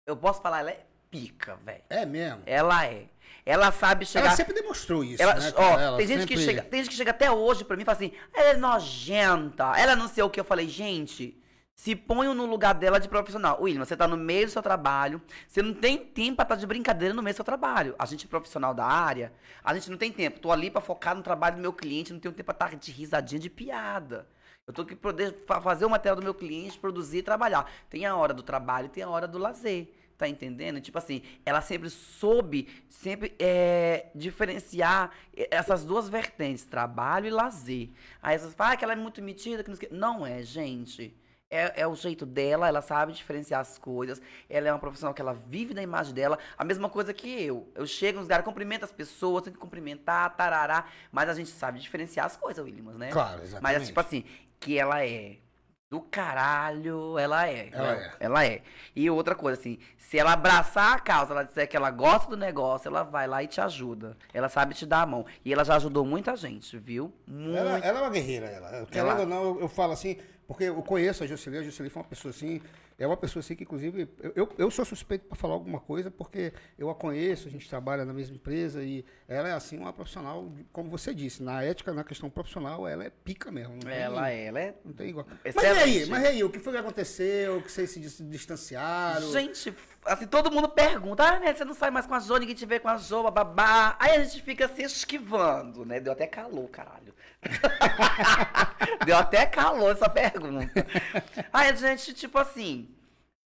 [0.05, 1.85] eu posso falar, ela é pica, velho.
[1.89, 2.43] É mesmo.
[2.45, 3.07] Ela é.
[3.47, 4.27] Ela sabe chegar.
[4.27, 5.53] Ela sempre demonstrou isso, Ela- né?
[5.55, 7.83] ó, Ela tem, gente que sempre- chega, tem gente que chega até hoje pra mim
[7.83, 10.41] e fala assim, ela é nojenta, ela não sei o que.
[10.41, 11.41] Eu falei, gente,
[11.73, 13.63] se ponham no lugar dela de profissional.
[13.63, 16.67] William, você tá no meio do seu trabalho, você não tem tempo pra estar de
[16.67, 17.95] brincadeira no meio do seu trabalho.
[17.97, 20.41] A gente é profissional da área, a gente não tem tempo.
[20.41, 22.91] Tô ali pra focar no trabalho do meu cliente, não tenho tempo pra estar de
[22.91, 24.27] risadinha de piada.
[24.69, 24.97] Eu tô aqui
[25.47, 27.69] fa- fazer o material do meu cliente, produzir e trabalhar.
[27.89, 29.95] Tem a hora do trabalho e tem a hora do lazer.
[30.19, 30.79] Tá entendendo?
[30.81, 35.13] Tipo assim, ela sempre soube, sempre é, diferenciar
[35.51, 37.89] essas duas vertentes, trabalho e lazer.
[38.21, 41.17] Aí vocês falam ah, que ela é muito metida, que não, não é, gente.
[41.51, 44.21] É, é o jeito dela, ela sabe diferenciar as coisas.
[44.51, 46.39] Ela é uma profissional que ela vive da imagem dela.
[46.59, 47.67] A mesma coisa que eu.
[47.75, 50.89] Eu chego nos lugares, cumprimento as pessoas, tenho que cumprimentar, tarará.
[51.11, 53.11] Mas a gente sabe diferenciar as coisas, Williams, né?
[53.11, 53.79] Claro, exatamente.
[53.79, 54.25] Mas, tipo assim,
[54.61, 55.39] que ela é
[55.91, 57.71] do caralho, ela é.
[57.73, 58.13] Ela é.
[58.21, 58.63] Ela é.
[58.95, 62.37] E outra coisa, assim, se ela abraçar a causa, ela disser que ela gosta do
[62.37, 64.17] negócio, ela vai lá e te ajuda.
[64.33, 65.25] Ela sabe te dar a mão.
[65.45, 67.13] E ela já ajudou muita gente, viu?
[67.27, 67.57] Muito.
[67.57, 68.87] Ela, ela é uma guerreira, ela.
[68.87, 72.03] Querendo ou não, eu, eu falo assim, porque eu conheço a Jocely, a Jocely foi
[72.03, 72.61] uma pessoa assim,
[72.99, 76.53] é uma pessoa assim que, inclusive, eu, eu, sou suspeito para falar alguma coisa, porque
[76.77, 80.51] eu a conheço, a gente trabalha na mesma empresa e ela é, assim, uma profissional,
[80.73, 83.75] como você disse, na ética, na questão profissional, ela é pica mesmo.
[83.75, 84.75] não tem- Ela é, ela é.
[84.85, 85.27] Não tem igual.
[85.31, 85.83] Mas e Excelente.
[86.03, 86.07] aí?
[86.07, 86.45] Mas e aí?
[86.45, 87.63] O que foi que aconteceu?
[87.63, 89.31] Que vocês se dis- distanciaram?
[89.33, 89.73] Gente,
[90.05, 92.67] assim, todo mundo pergunta, ah, né, você não sai mais com a Jo, ninguém te
[92.67, 93.97] vê com a Jo, babá.
[93.99, 96.01] Aí a gente fica se esquivando, né?
[96.01, 97.15] Deu até calor, caralho.
[99.05, 100.87] Deu até calor essa pergunta.
[101.53, 102.89] Aí a gente, tipo assim,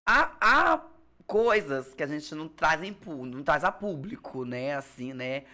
[0.07, 0.81] há, há
[1.27, 4.75] coisas que a gente não traz em público, não traz a público, né?
[4.75, 5.45] Assim, né?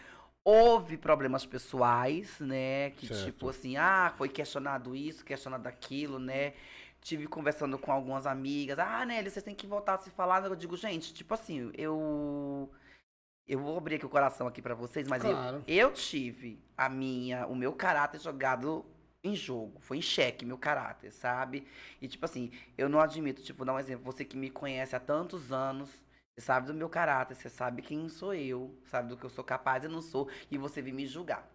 [0.44, 2.90] Houve problemas pessoais, né?
[2.90, 3.24] Que Certo.
[3.24, 6.54] tipo assim, ah, foi questionado isso, questionado aquilo, né?
[7.09, 10.44] Tive conversando com algumas amigas, ah, Nelly, vocês têm que voltar a se falar.
[10.44, 12.71] Eu digo, gente, tipo assim, eu.
[13.47, 15.64] Eu vou abrir aqui o coração aqui pra vocês, mas eu- Claro.
[15.66, 18.85] eu, tive a minha, o meu caráter jogado
[19.25, 19.81] em jogo.
[19.81, 21.66] Foi em xeque meu caráter, sabe?
[21.99, 25.01] E tipo assim, eu não admito, tipo, dar um exemplo, você que me conhece há
[25.01, 25.88] tantos anos,
[26.37, 29.42] você sabe do meu caráter, você sabe quem sou eu, sabe do que eu sou
[29.42, 31.49] capaz e não sou, e você vem me julgar.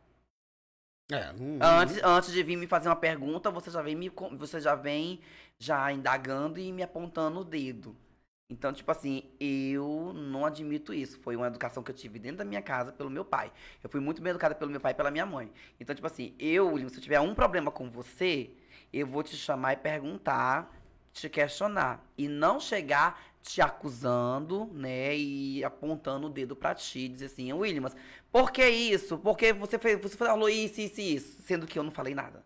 [1.14, 4.60] É, não, Antes, antes de vir me fazer uma pergunta, você já vem me você
[4.60, 5.20] já vem
[5.60, 7.96] já indagando e me apontando o dedo.
[8.50, 11.20] Então, tipo assim, eu não admito isso.
[11.20, 13.52] Foi uma educação que eu tive dentro da minha casa pelo meu pai.
[13.84, 15.52] Eu fui muito bem educada pelo meu pai e pela minha mãe.
[15.80, 18.52] Então, tipo assim, eu, William, se eu tiver um problema com você,
[18.92, 20.72] eu vou te chamar e perguntar,
[21.14, 22.04] te questionar.
[22.18, 27.96] E não chegar te acusando, né, e apontando o dedo pra ti, dizer assim, Williams,
[28.32, 29.18] por que isso?
[29.18, 31.42] Por que você, fez, você falou isso, isso e isso?
[31.42, 32.44] Sendo que eu não falei nada.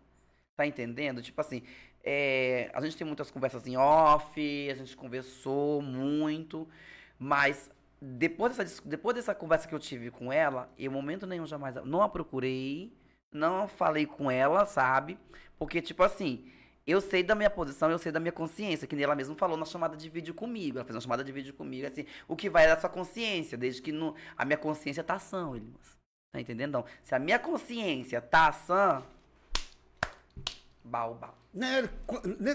[0.56, 1.22] Tá entendendo?
[1.22, 1.62] Tipo assim,
[2.02, 6.68] é, a gente tem muitas conversas em off, a gente conversou muito,
[7.16, 7.70] mas
[8.02, 12.02] depois dessa, depois dessa conversa que eu tive com ela, em momento nenhum jamais não
[12.02, 12.92] a procurei,
[13.32, 15.16] não falei com ela, sabe?
[15.58, 16.50] Porque, tipo assim,
[16.88, 19.66] eu sei da minha posição, eu sei da minha consciência, que ela mesma falou na
[19.66, 20.78] chamada de vídeo comigo.
[20.78, 23.58] Ela fez uma chamada de vídeo comigo, assim, o que vai é da sua consciência,
[23.58, 25.98] desde que no, a minha consciência tá sã, Williams.
[26.32, 26.70] Tá entendendo?
[26.70, 29.02] Então, se a minha consciência tá sã,
[30.82, 31.36] bau, bau.
[31.52, 31.88] Né,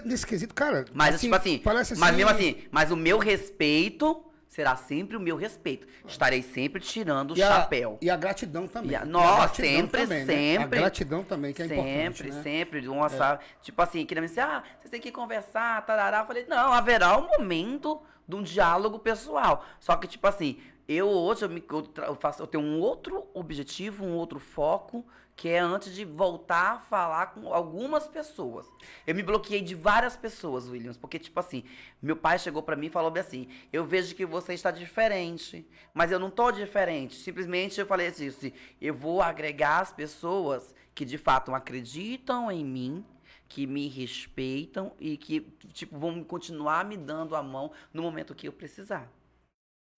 [0.04, 0.84] nesse quesito, cara.
[0.92, 5.16] Mas, assim, tipo assim, parece assim, mas mesmo assim, mas o meu respeito será sempre
[5.16, 5.84] o meu respeito.
[6.06, 7.98] Estarei sempre tirando o chapéu.
[8.00, 8.96] E a gratidão também.
[8.96, 10.58] A, nossa, sempre, também, sempre.
[10.58, 10.62] Né?
[10.62, 12.16] A gratidão também, que é sempre, importante.
[12.18, 12.42] Sempre, né?
[12.42, 12.78] sempre.
[12.78, 13.38] É.
[13.60, 16.20] Tipo assim, queria me dizer, ah, vocês têm que conversar, tarará.
[16.20, 19.64] Eu falei, não, haverá um momento de um diálogo pessoal.
[19.80, 21.64] Só que, tipo assim, eu hoje eu, me,
[22.06, 25.04] eu, faço, eu tenho um outro objetivo, um outro foco
[25.36, 28.66] que é antes de voltar a falar com algumas pessoas.
[29.06, 31.64] Eu me bloqueei de várias pessoas, Williams, porque tipo assim,
[32.00, 36.12] meu pai chegou para mim e falou assim: "Eu vejo que você está diferente, mas
[36.12, 37.16] eu não tô diferente.
[37.16, 43.04] Simplesmente eu falei assim, eu vou agregar as pessoas que de fato acreditam em mim,
[43.48, 45.40] que me respeitam e que
[45.72, 49.10] tipo vão continuar me dando a mão no momento que eu precisar."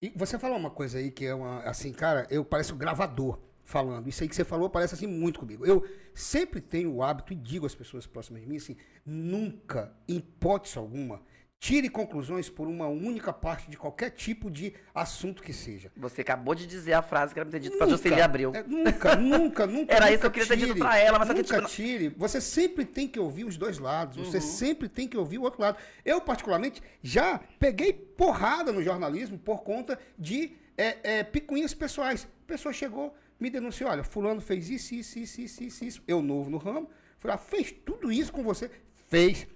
[0.01, 4.07] E você falou uma coisa aí que é uma assim, cara, eu pareço gravador falando.
[4.07, 5.65] Isso aí que você falou parece assim muito comigo.
[5.65, 10.15] Eu sempre tenho o hábito e digo às pessoas próximas de mim assim: nunca, em
[10.15, 11.21] hipótese alguma,
[11.59, 15.91] tire conclusões por uma única parte de qualquer tipo de assunto que seja.
[15.97, 18.53] Você acabou de dizer a frase que era pra ter dito pra Jocely Abreu.
[18.55, 19.93] É, nunca, nunca, nunca.
[19.93, 21.59] Era nunca isso que eu queria tire, ter dito pra ela, mas nunca só que
[21.59, 22.09] tipo, tire.
[22.17, 24.17] Você sempre tem que ouvir os dois lados.
[24.17, 24.23] Uhum.
[24.23, 25.77] Você sempre tem que ouvir o outro lado.
[26.05, 32.25] Eu, particularmente, já peguei porrada no jornalismo por conta de é, é, picuinhas pessoais.
[32.45, 36.03] A pessoa chegou me denunciou, olha, fulano fez isso, isso, isso, isso, isso, isso.
[36.07, 38.69] Eu novo no ramo, fui lá, fez tudo isso com você?
[39.07, 39.47] Fez.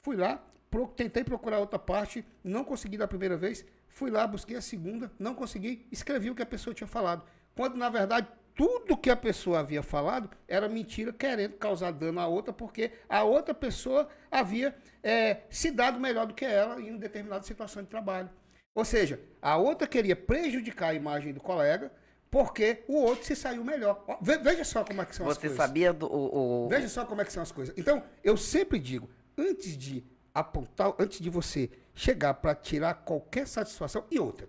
[0.00, 4.56] Fui lá, pro, tentei procurar outra parte, não consegui da primeira vez, fui lá, busquei
[4.56, 7.24] a segunda, não consegui, escrevi o que a pessoa tinha falado.
[7.54, 12.26] Quando, na verdade, tudo que a pessoa havia falado era mentira, querendo causar dano à
[12.26, 17.44] outra, porque a outra pessoa havia é, se dado melhor do que ela em determinada
[17.44, 18.28] situação de trabalho.
[18.74, 21.92] Ou seja, a outra queria prejudicar a imagem do colega,
[22.30, 24.04] porque o outro se saiu melhor.
[24.20, 25.56] Veja só como é que são Você as coisas.
[25.56, 26.06] Você sabia do.
[26.06, 26.68] O.
[26.68, 27.74] Veja só como é que são as coisas.
[27.76, 34.04] Então, eu sempre digo, antes de apontar, antes de você chegar para tirar qualquer satisfação,
[34.10, 34.48] e outra,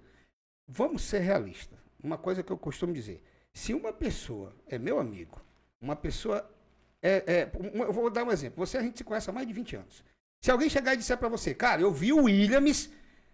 [0.67, 1.79] vamos ser realistas.
[2.03, 5.41] Uma coisa que eu costumo dizer: se uma pessoa é meu amigo,
[5.81, 6.49] uma pessoa.
[7.01, 8.65] É, é, eu vou dar um exemplo.
[8.65, 10.03] Você a gente se conhece há mais de 20 anos.
[10.41, 12.89] Se alguém chegar e disser para você, cara, eu vi o Williams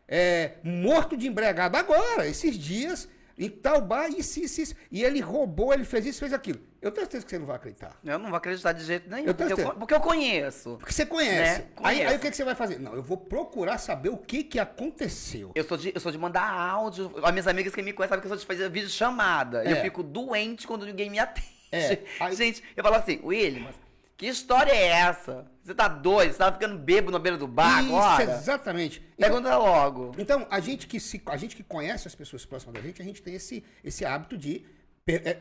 [0.07, 4.75] é, morto de embriagado agora, esses dias, em tal bar, isso, isso, isso.
[4.89, 6.59] E ele roubou, ele fez isso, fez aquilo.
[6.81, 7.99] Eu tenho certeza que você não vai acreditar.
[8.03, 9.27] Eu não vou acreditar de jeito nenhum.
[9.27, 10.77] Eu porque, eu, porque, eu, conheço.
[10.77, 11.61] Porque você conhece.
[11.61, 11.67] Né?
[11.83, 12.79] Aí, aí, o que, que, você vai fazer?
[12.79, 15.51] Não, eu vou procurar saber o que, que aconteceu.
[15.53, 17.11] Eu sou, de, eu sou de mandar áudio.
[17.23, 19.65] As minhas amigas que me conhecem sabem que eu sou de fazer vídeo chamada.
[19.65, 19.71] É.
[19.71, 21.47] Eu fico doente quando ninguém me atende.
[21.71, 21.99] É.
[22.19, 22.35] Aí...
[22.37, 23.75] Gente, eu falo assim, Williams,
[24.17, 25.45] que história é essa?
[25.61, 26.31] Você tá doido?
[26.31, 28.23] Você tá ficando bêbado na beira do bar Isso, agora?
[28.23, 29.01] exatamente.
[29.17, 30.11] Pergunta então, logo.
[30.17, 33.05] Então, a gente, que se, a gente que conhece as pessoas próximas da gente, a
[33.05, 34.65] gente tem esse, esse hábito de
[35.03, 35.37] per, é,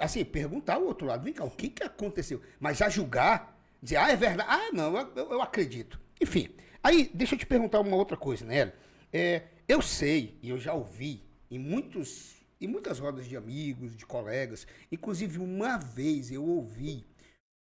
[0.00, 1.22] assim, perguntar o outro lado.
[1.22, 2.42] Vem cá, o que, que aconteceu?
[2.58, 4.48] Mas já julgar, dizer, ah, é verdade.
[4.50, 6.00] Ah, não, eu, eu acredito.
[6.20, 6.48] Enfim,
[6.82, 8.72] aí, deixa eu te perguntar uma outra coisa, né?
[9.12, 14.06] É, eu sei, e eu já ouvi em muitos em muitas rodas de amigos, de
[14.06, 17.04] colegas, inclusive uma vez eu ouvi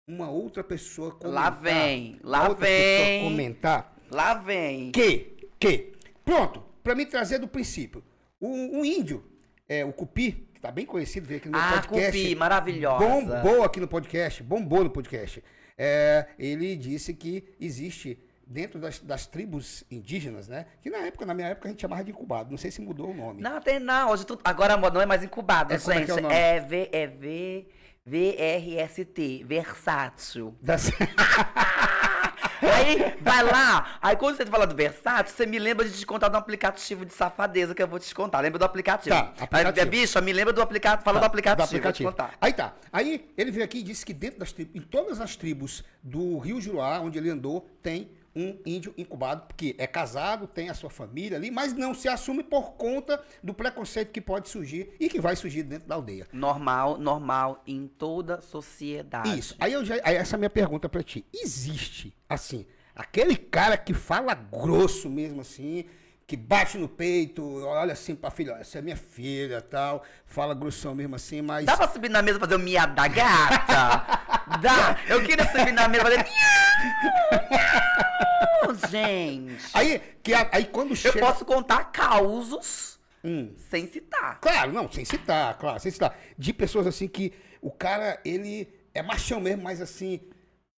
[0.06, 1.32] uma outra pessoa comentar.
[1.32, 3.24] Lá vem, lá vem.
[3.24, 3.96] comentar.
[4.10, 4.92] Lá vem.
[4.92, 5.92] Que, que.
[6.24, 8.02] Pronto, para me trazer do princípio.
[8.40, 9.24] O, um índio,
[9.68, 12.18] é, o Cupi, que tá bem conhecido, veio aqui no ah, podcast.
[12.18, 13.04] Cupi, maravilhosa.
[13.04, 15.42] Bombou aqui no podcast, bombou no podcast.
[15.76, 20.66] É, ele disse que existe dentro das, das, tribos indígenas, né?
[20.82, 22.50] Que na época, na minha época, a gente chamava de incubado.
[22.50, 23.40] Não sei se mudou o nome.
[23.40, 24.10] Não, tem não.
[24.10, 26.10] Hoje tu, agora não é mais incubado, é, gente.
[26.30, 27.66] É, é, é V, é V.
[28.06, 30.54] VRST, versátil.
[30.60, 30.92] Das...
[32.60, 33.98] aí, vai lá.
[34.02, 37.14] Aí, quando você fala do versátil, você me lembra de te contar do aplicativo de
[37.14, 38.40] safadeza que eu vou te contar.
[38.40, 39.16] Lembra do aplicativo?
[39.16, 39.80] Tá, aplicativo.
[39.80, 41.02] Aí, bicho, me lembra do aplicativo.
[41.02, 42.10] Fala tá, do aplicativo, do aplicativo.
[42.10, 42.36] vou te contar.
[42.38, 42.74] Aí tá.
[42.92, 46.36] Aí, ele veio aqui e disse que dentro das tribos, em todas as tribos do
[46.38, 50.90] Rio Juruá, onde ele andou, tem um índio incubado, porque é casado, tem a sua
[50.90, 55.20] família ali, mas não se assume por conta do preconceito que pode surgir e que
[55.20, 56.26] vai surgir dentro da aldeia.
[56.32, 59.38] Normal, normal em toda sociedade.
[59.38, 59.54] Isso.
[59.60, 61.24] Aí, eu já, aí essa é a minha pergunta para ti.
[61.32, 65.84] Existe, assim, aquele cara que fala grosso mesmo assim,
[66.26, 70.94] que bate no peito, olha assim pra filha, essa é minha filha tal, fala grossão
[70.94, 71.66] mesmo assim, mas.
[71.66, 74.22] Dá pra subir na mesa e fazer o miado da gata?
[74.60, 74.98] Dá!
[75.08, 78.03] Eu queria subir na mesa e fazer.
[78.24, 79.64] Miau, Gente!
[79.74, 81.20] Aí, que, aí quando Eu chega.
[81.20, 83.54] posso contar causos Hum.
[83.70, 84.38] sem citar.
[84.40, 86.16] Claro, não, sem citar, claro, sem citar.
[86.38, 87.32] De pessoas assim que
[87.62, 90.20] o cara, ele é machão mesmo, mas assim,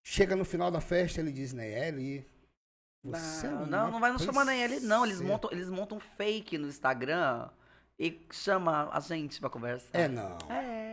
[0.04, 2.24] chega no final da festa, ele diz, né, ele.
[3.04, 5.04] Você é Não, uma não, não vai não chamar nem ele, não.
[5.04, 7.48] Eles princesa." montam, eles montam fake no Instagram
[7.98, 9.88] e chama a gente pra conversar.
[9.92, 10.36] É, não.
[10.50, 10.85] É.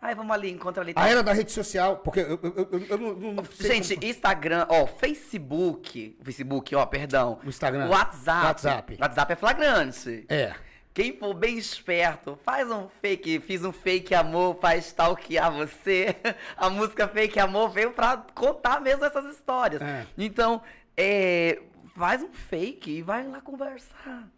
[0.00, 0.92] Aí vamos ali, encontra ali.
[0.94, 3.94] A era da rede social, porque eu, eu, eu, eu não, não- não sei Gente,
[3.96, 7.38] como- Instagram, ó, Facebook, Facebook, ó, perdão.
[7.44, 7.88] O Instagram.
[7.88, 8.46] WhatsApp.
[8.46, 8.96] WhatsApp.
[9.00, 10.26] WhatsApp é flagrante.
[10.28, 10.54] É.
[10.94, 16.16] Quem for bem esperto, faz um fake, fiz um fake amor pra stalkear você.
[16.56, 19.80] A música Fake Amor veio pra contar mesmo essas histórias.
[19.80, 20.04] É.
[20.16, 20.60] Então,
[20.96, 21.60] é,
[21.96, 24.28] faz um fake e vai lá conversar.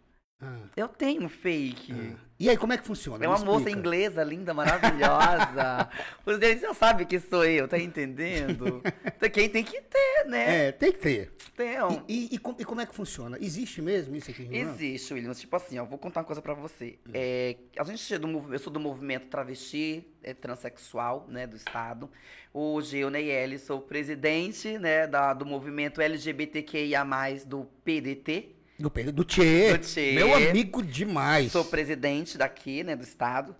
[0.41, 1.93] Ah, Eu tenho fake.
[1.93, 2.15] ah.
[2.39, 3.23] E aí, como é que funciona?
[3.23, 5.87] É uma moça inglesa, linda, maravilhosa.
[6.25, 8.81] Os deles já sabem que sou eu, tá entendendo?
[9.21, 10.69] Então, Quem tem que ter, né?
[10.69, 11.31] É, tem que ter.
[11.55, 11.75] Tem
[12.07, 13.37] E, e- e e como é que funciona?
[13.39, 14.47] Existe mesmo isso aqui?
[14.51, 15.39] Existe, Williams.
[15.39, 16.97] Tipo assim, ó, vou contar uma coisa pra você.
[17.13, 22.09] É, a gente é do eu sou do movimento travesti é, transexual, né, do estado.
[22.51, 27.05] Hoje eu, Neyeli, sou presidente, né, da, do movimento LGBTQIA+,
[27.45, 28.55] do PDT.
[28.81, 29.77] Do Pedro, do Tchê.
[29.77, 30.13] Do Tchê.
[30.13, 31.51] Meu amigo demais.
[31.51, 33.55] Sou presidente daqui, né, do estado.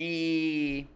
[0.00, 0.86] E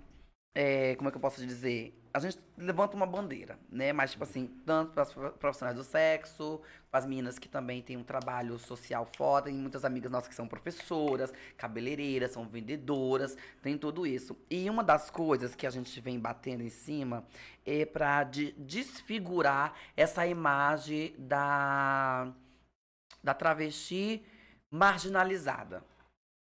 [0.55, 1.97] é, como é que eu posso dizer?
[2.13, 3.93] A gente levanta uma bandeira, né?
[3.93, 7.97] Mas, tipo assim, tanto para as profissionais do sexo, para as meninas que também têm
[7.97, 13.79] um trabalho social foda, e muitas amigas nossas que são professoras, cabeleireiras, são vendedoras, tem
[13.79, 14.37] tudo isso.
[14.51, 17.25] E uma das coisas que a gente vem batendo em cima
[17.65, 22.31] é para desfigurar essa imagem da,
[23.23, 24.23] da travesti
[24.71, 25.85] marginalizada.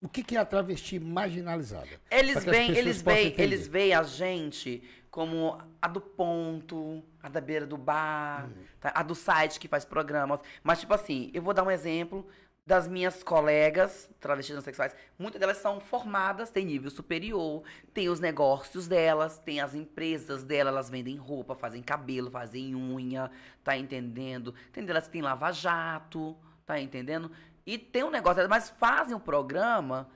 [0.03, 1.89] O que, que é a travesti marginalizada?
[2.11, 7.67] Eles veem, eles veem, eles veem a gente como a do ponto, a da beira
[7.67, 8.65] do bar, Hum.
[8.81, 8.93] tá?
[8.95, 10.41] a do site que faz programas.
[10.63, 12.27] Mas, tipo assim, eu vou dar um exemplo
[12.65, 14.95] das minhas colegas travestis transexuais.
[15.19, 20.73] Muitas delas são formadas, têm nível superior, têm os negócios delas, têm as empresas delas,
[20.73, 23.31] elas vendem roupa, fazem cabelo, fazem unha,
[23.65, 24.55] tá entendendo?
[24.73, 26.37] Tem delas que tem lava-jato,
[26.71, 27.31] tá entendendo?
[27.67, 30.09] E tem um negócio, mas fazem o programa,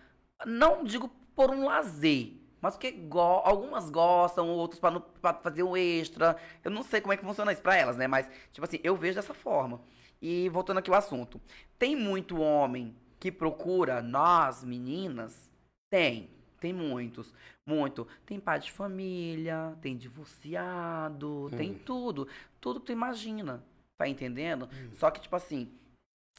[0.46, 6.36] não digo por um lazer, mas porque go- algumas gostam, outros para fazer um extra.
[6.62, 8.06] Eu não sei como é que funciona isso pra elas, né?
[8.06, 9.80] Mas, tipo assim, eu vejo dessa forma.
[10.22, 11.40] E voltando aqui ao assunto.
[11.78, 15.50] Tem muito homem que procura nós, meninas?
[15.90, 16.30] Tem.
[16.60, 17.34] Tem muitos.
[17.66, 18.06] Muito.
[18.24, 22.28] Tem pai de família, tem divorciado, tem tudo.
[22.60, 23.62] Tudo que tu imagina.
[23.98, 24.68] Tá entendendo?
[24.94, 25.70] Só que, tipo assim,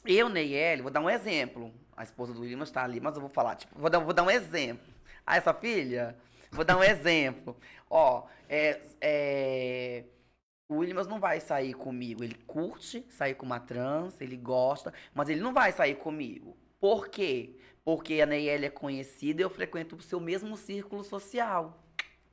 [0.06, 1.72] eu, Neyeli, vou dar um exemplo.
[1.96, 4.22] A esposa do William está ali, mas eu vou falar, tipo, vou dar, vou dar
[4.22, 4.86] um exemplo.
[5.26, 6.16] Ah, essa filha?
[6.50, 7.56] Vou dar um exemplo.
[7.90, 10.04] Ó, é, é,
[10.68, 12.22] o Williams não vai sair comigo.
[12.22, 16.56] Ele curte sair com uma trans, ele gosta, mas ele não vai sair comigo.
[16.80, 17.56] Por quê?
[17.84, 21.85] Porque a Neyeli é conhecida e eu frequento o seu mesmo círculo social.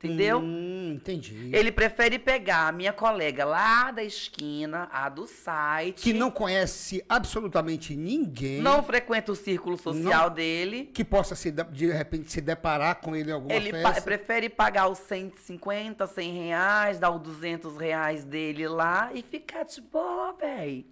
[0.06, 0.38] Entendeu?
[0.38, 1.50] Hum, entendi.
[1.52, 6.02] Ele prefere pegar a minha colega lá da esquina, a do site.
[6.02, 10.90] Que não conhece absolutamente ninguém Não frequenta o círculo social dele.
[10.92, 14.02] que possa se, de- repente se deparar com ele em alguma Ele festa.
[14.02, 19.80] prefere pagar os 150, 100 reais, dar os 200 reais dele lá e ficar de
[19.80, 20.86] boa, véi.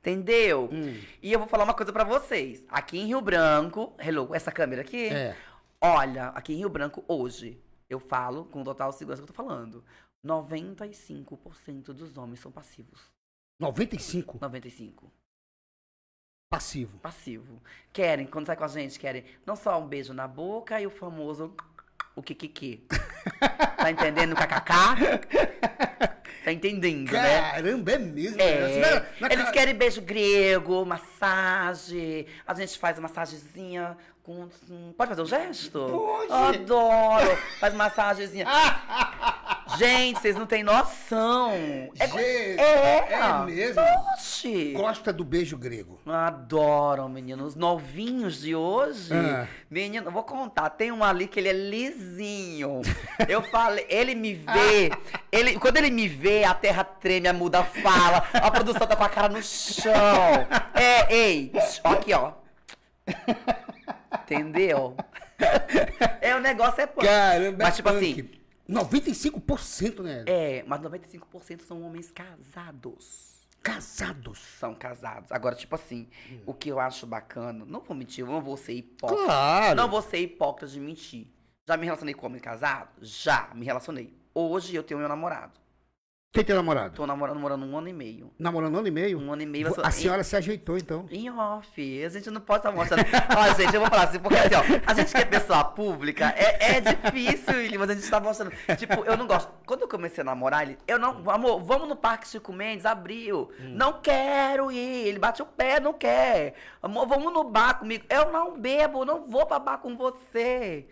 [0.00, 0.68] Entendeu?
[0.70, 2.62] Hum, E eu vou falar uma coisa pra vocês.
[2.68, 5.06] Aqui em Rio Branco, hello, essa câmera aqui.
[5.08, 5.34] é.
[5.80, 7.58] Olha, aqui em Rio Branco, hoje,
[7.94, 9.84] eu falo com total segurança que eu tô falando.
[10.24, 13.12] 95% dos homens são passivos.
[13.60, 15.12] 95 95.
[16.50, 16.98] passivo.
[16.98, 17.62] passivo.
[17.92, 20.90] Querem, quando sai com a gente, querem não só um beijo na boca e o
[20.90, 21.54] famoso
[22.16, 22.86] o kikiki.
[23.76, 24.34] tá entendendo?
[24.36, 26.23] KKK?
[26.44, 27.50] Tá entendendo, né?
[27.52, 28.40] Caramba, é mesmo.
[28.40, 29.06] É, né?
[29.18, 32.26] Na- na eles ca- querem beijo grego, massagem.
[32.46, 34.46] A gente faz massagenzinha com.
[34.96, 35.78] Pode fazer um gesto?
[35.88, 36.32] Pode.
[36.32, 37.36] Adoro!
[37.58, 38.44] Faz massagenzinha.
[39.78, 41.50] gente, vocês não têm noção.
[41.50, 42.18] É, Gente,
[42.60, 43.82] é, é mesmo.
[44.14, 44.72] Oxi.
[44.76, 46.00] Gosta do beijo grego.
[46.06, 47.44] Adoram, menino.
[47.44, 49.12] Os novinhos de hoje.
[49.12, 49.46] Ah.
[49.70, 50.70] Menino, vou contar.
[50.70, 52.82] Tem um ali que ele é lisinho.
[53.28, 54.90] Eu falei, ele me vê.
[55.34, 58.18] Ele, quando ele me vê, a terra treme, a muda fala.
[58.34, 59.92] A produção tá com a cara no chão.
[60.72, 61.50] É, ei,
[61.82, 62.32] ó aqui, ó.
[64.22, 64.96] Entendeu?
[66.20, 67.04] É, o negócio é punk.
[67.04, 67.98] Caramba, Mas, tipo punk.
[67.98, 68.30] assim,
[68.68, 70.24] 95%, né?
[70.26, 73.34] É, mas 95% são homens casados.
[73.62, 74.38] Casados.
[74.58, 75.32] São casados.
[75.32, 76.40] Agora, tipo assim, Hum.
[76.46, 79.24] o que eu acho bacana, não vou mentir, eu não vou ser hipócrita.
[79.24, 79.76] Claro.
[79.76, 81.26] Não vou ser hipócrita de mentir.
[81.66, 82.90] Já me relacionei com homem casado?
[83.00, 84.14] Já, me relacionei.
[84.34, 85.58] Hoje eu tenho meu namorado.
[86.34, 86.96] Quem tem namorado?
[86.96, 88.28] Tô namorando, namorando um ano e meio.
[88.36, 89.20] Namorando um ano e meio?
[89.20, 89.72] Um ano e meio.
[89.80, 91.06] A senhora se ajeitou, então.
[91.08, 93.06] Em off, a gente não pode estar mostrando.
[93.38, 96.34] Ó, gente, eu vou falar assim, porque assim, ó, a gente que é pessoa pública,
[96.36, 98.52] é, é difícil, William, mas a gente tá mostrando.
[98.76, 99.48] Tipo, eu não gosto.
[99.64, 103.52] Quando eu comecei a namorar, ele, eu não, amor, vamos no Parque Chico Mendes, abriu.
[103.60, 105.06] Não quero ir.
[105.06, 106.54] Ele bate o pé, não quer.
[106.82, 108.06] Amor, vamos no bar comigo.
[108.10, 110.84] Eu não bebo, não vou pra bar com você.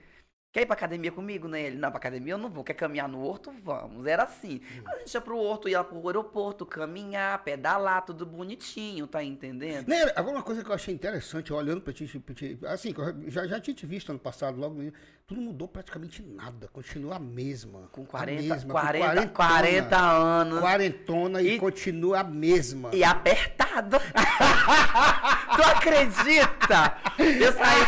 [0.53, 1.63] Quer ir pra academia comigo, né?
[1.63, 2.63] Ele, não, pra academia eu não vou.
[2.63, 3.51] Quer caminhar no horto?
[3.65, 4.07] Vamos.
[4.07, 4.61] Era assim.
[4.85, 9.89] A gente ia pro horto, ia pro aeroporto, caminhar, pedalar, tudo bonitinho, tá entendendo?
[9.89, 12.95] Né, agora uma coisa que eu achei interessante, olhando pra ti, pra ti, assim,
[13.29, 14.93] já, já tinha te visto ano passado, logo no
[15.33, 17.89] não mudou praticamente nada, continua a mesma.
[17.93, 20.61] Com a 40, mesma, 40, com 40 anos.
[20.61, 22.91] Quarentona e, E- continua a mesma.
[22.93, 23.99] E apertado.
[25.57, 26.97] tu acredita?
[27.19, 27.83] Eu saí.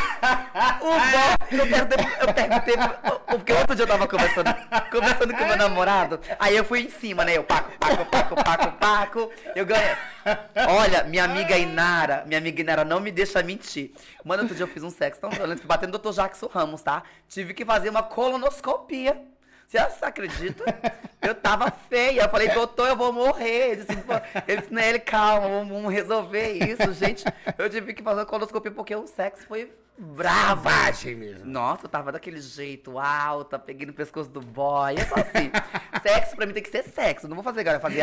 [0.81, 1.57] O bom.
[1.57, 2.75] Eu perguntei, eu perguntei.
[3.29, 4.55] Porque outro dia eu tava conversando,
[4.91, 6.21] conversando com meu namorado.
[6.39, 7.37] Aí eu fui em cima, né?
[7.37, 9.31] Eu paco, paco, paco, paco, paco.
[9.55, 9.97] Eu ganhei.
[10.69, 13.93] Olha, minha amiga Inara, minha amiga Inara não me deixa mentir.
[14.25, 16.13] Mano, outro dia eu fiz um sexo tão violento, batendo no Dr.
[16.13, 17.03] Jackson Ramos, tá?
[17.35, 19.21] Tive que fazer uma colonoscopia.
[19.67, 20.65] Você acredita?
[21.21, 22.23] Eu tava feia.
[22.23, 23.73] Eu falei, doutor, eu vou morrer.
[23.73, 24.05] Ele disse,
[24.47, 26.93] ele disse Nelly, calma, vamos resolver isso.
[26.93, 27.25] Gente,
[27.59, 30.71] eu tive que fazer uma colonoscopia porque o sexo foi brava.
[30.71, 31.45] Savagem mesmo.
[31.47, 34.95] Nossa, eu tava daquele jeito, alta, peguei no pescoço do boy.
[34.97, 35.51] É só assim.
[36.03, 37.29] sexo pra mim tem que ser sexo.
[37.29, 38.03] Não vou fazer agora, fazer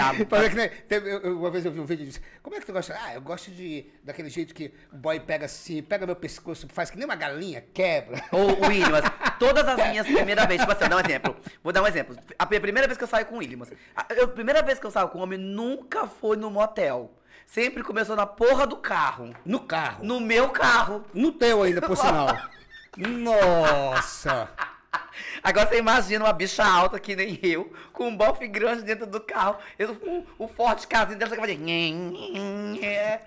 [1.23, 2.97] eu- uma vez eu vi um vídeo e disse, como é que tu gosta?
[3.05, 6.89] Ah, eu gosto de daquele jeito que o boy pega assim, pega meu pescoço, faz
[6.89, 8.23] que nem uma galinha, quebra.
[8.31, 9.03] Ô, Williams,
[9.39, 11.35] todas as minhas primeiras vezes, tipo assim, vou dar um exemplo.
[11.63, 12.15] Vou dar um exemplo.
[12.39, 14.85] A pri- primeira vez que eu saio com o Williams, a, a primeira vez que
[14.85, 17.11] eu saio com um homem nunca foi no motel.
[17.53, 19.35] Sempre começou na porra do carro.
[19.45, 20.05] No carro.
[20.05, 21.03] No meu carro.
[21.13, 22.27] No teu ainda, por sinal.
[22.95, 24.49] Nossa!
[25.43, 29.19] Agora você imagina uma bicha alta que nem eu, com um bofe grande dentro do
[29.19, 29.57] carro.
[29.77, 31.59] Eu, o, o forte casinho dela, você vai fazer.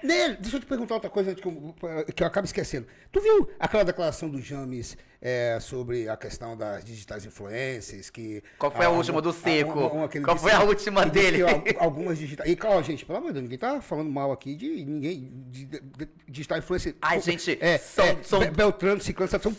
[0.02, 1.74] Nele, deixa eu te perguntar outra coisa que eu,
[2.14, 2.86] que eu acabo esquecendo.
[3.10, 8.10] Tu viu aquela declaração do James é, sobre a questão das digitais influencers?
[8.10, 10.08] Que Qual foi a última do Seco?
[10.08, 11.42] que ele Qual foi a última dele?
[11.78, 12.50] algumas digitais.
[12.50, 15.30] E, ó, gente, pelo amor de Deus, ninguém tá falando mal aqui de ninguém.
[15.50, 16.96] De, de, de digital influencer.
[17.00, 19.52] Ai, gente, é, são- é, são- Be- Beltrano, Ciclano, são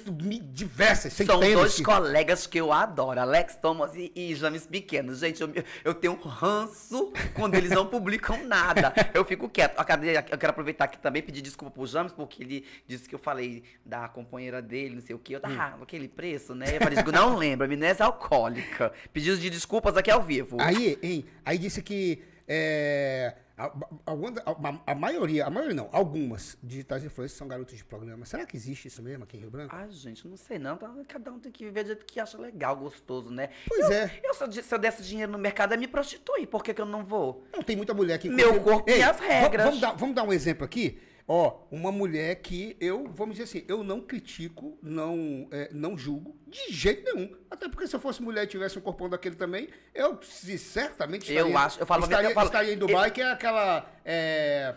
[0.52, 1.54] diversas, São centenas.
[1.56, 5.14] dois que- colegas que eu adoro, Alex Thomas e, e James Pequeno.
[5.16, 5.50] Gente, eu,
[5.84, 8.94] eu tenho um ranço quando eles não publicam nada.
[9.14, 9.80] Eu fico quieto.
[9.80, 9.86] Ah?
[10.32, 13.20] Eu quero aproveitar aqui também e pedir desculpa pro James, porque ele disse que eu
[13.20, 15.36] falei da companheira dele, não sei o quê.
[15.36, 15.84] Eu tava Hum.
[15.84, 16.76] aquele preço, né?
[16.76, 18.92] Eu falei, não lembro, amnésia alcoólica.
[19.14, 20.58] Pedidos de desculpas aqui ao vivo.
[20.60, 27.04] Aí, hein, aí disse que é, a, a- a maioria, a maioria não, algumas digitais
[27.04, 28.26] influencers são garotos de programa.
[28.26, 29.76] Será que existe isso mesmo aqui em Rio Branco?
[29.76, 30.78] Ai, gente, não sei não.
[30.78, 30.94] tá?
[31.08, 33.50] Cada um tem que viver do jeito que acha legal, gostoso, né?
[33.68, 34.20] Pois eu, é.
[34.24, 36.48] Eu, se, eu, se eu desse dinheiro no mercado, é me prostituir.
[36.48, 37.46] Por que, que eu não vou?
[37.54, 38.30] Não, tem muita mulher que...
[38.30, 39.66] Meu corpo e as regras.
[39.66, 41.00] Vamos dar, vamos dar um exemplo aqui.
[41.28, 46.36] Ó, uma mulher que eu, vamos dizer assim, eu não critico, não, é, não julgo,
[46.48, 47.36] de jeito nenhum.
[47.50, 51.32] Até porque se eu fosse mulher e tivesse um corpão daquele também, eu se, certamente
[51.34, 53.90] Eu estaria, acho- eu falo- estaria, eu falo- estaria em Dubai, que é aquela...
[54.06, 54.76] é,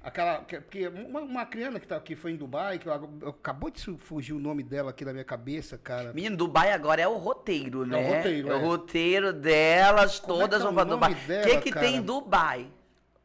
[0.00, 0.44] Aquela.
[0.44, 3.70] que- Porque uma, uma criança que, tá, que foi em Dubai, que eu, eu- acabou
[3.70, 6.12] de fugir o nome dela aqui da minha cabeça, cara.
[6.12, 8.16] Menino, Dubai agora é o roteiro, né?
[8.16, 8.60] roteiro, É o é.
[8.62, 11.40] roteiro delas, Como é todas é vão o pra nome Dubai.
[11.40, 11.86] O que, que cara?
[11.86, 12.70] tem em Dubai?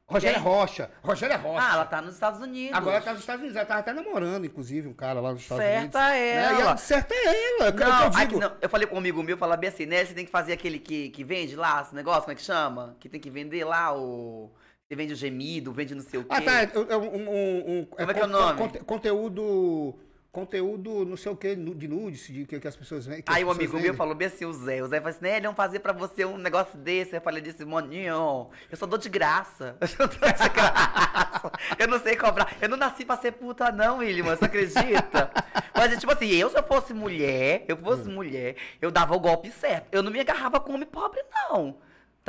[0.09, 0.39] Rogéria?
[0.39, 0.91] Rocha.
[1.03, 1.67] Rogéria Rocha.
[1.67, 2.75] Ah, ela tá nos Estados Unidos.
[2.77, 3.55] Agora ela tá nos Estados Unidos.
[3.55, 5.81] Ela tava até namorando, inclusive, um cara lá nos Estados Unidos.
[5.91, 6.57] Certa Né?
[6.57, 6.77] E ela.
[6.77, 7.67] certa é ela.
[7.67, 8.39] é Não, eu digo.
[8.39, 10.03] não, eu falei com um amigo meu, falar bem assim, né?
[10.03, 12.95] Você tem que fazer aquele que, que vende lá, esse negócio, como é que chama?
[12.99, 14.51] Que tem que vender lá o.
[14.87, 16.29] Você vende o gemido, vende não sei o quê.
[16.35, 16.61] Ah, tá.
[16.63, 18.57] É, é um, um- um- Como é que é o nome?
[18.57, 19.95] conte- conteúdo.
[20.31, 23.49] Conteúdo, não sei o que, de nudes, de que, que as pessoas as Aí o
[23.49, 23.97] amigo meu vendem.
[23.97, 24.83] falou bem assim, o Zé.
[24.83, 27.15] O Zé falou assim, né, vamos fazer pra você um negócio desse.
[27.15, 29.75] Eu falei desse, moninho, eu só dou de graça.
[29.81, 31.51] Eu só dou de graça.
[31.79, 32.55] Eu não sei cobrar.
[32.61, 35.31] Eu não nasci pra ser puta, não, William, você acredita?
[35.73, 38.13] Mas, tipo assim, eu se eu fosse mulher, eu fosse Hum.
[38.13, 39.87] mulher, eu dava o golpe certo.
[39.91, 41.77] Eu não me agarrava com homem pobre, não.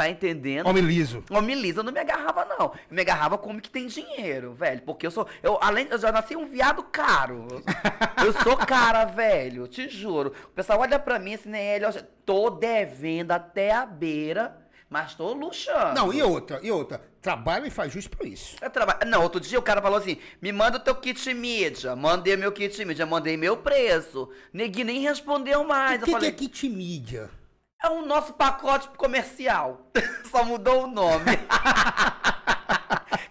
[0.00, 0.66] Tá entendendo?
[0.66, 1.22] Homem liso.
[1.30, 2.72] Homem liso eu não me agarrava, não.
[2.72, 4.80] Eu me agarrava com homem que tem dinheiro, velho.
[4.80, 5.26] Porque eu sou.
[5.42, 7.46] Eu, além, eu já nasci um viado caro.
[8.24, 9.68] Eu sou cara, velho.
[9.68, 10.32] Te juro.
[10.44, 11.76] O pessoal olha pra mim assim, né?
[11.76, 11.92] Ele, eu
[12.24, 14.56] tô devendo até a beira,
[14.88, 15.94] mas tô luxando.
[15.94, 17.02] Não, e outra, e outra.
[17.20, 18.56] Trabalha e faz justo por isso.
[18.62, 21.94] Eu traba- Não, outro dia o cara falou assim: me manda o teu kit mídia.
[21.94, 24.30] Mandei meu kit mídia, mandei meu preço.
[24.50, 26.00] Neguinho nem respondeu mais.
[26.00, 27.30] o eu que, falei, que é kit mídia?
[27.82, 29.90] É o nosso pacote comercial.
[30.30, 31.24] Só mudou o nome.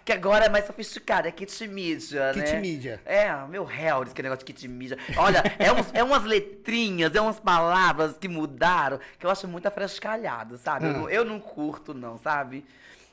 [0.04, 2.42] Que agora é mais sofisticado, é kit mídia, né?
[2.42, 3.00] Kit mídia.
[3.04, 4.98] É, meu réu, que negócio de kit mídia.
[5.16, 9.66] Olha, é, uns, é umas letrinhas, é umas palavras que mudaram, que eu acho muito
[9.66, 10.86] afrescalhado, sabe?
[10.86, 10.94] Eu, Ah.
[10.94, 12.64] não- eu não curto, não, sabe?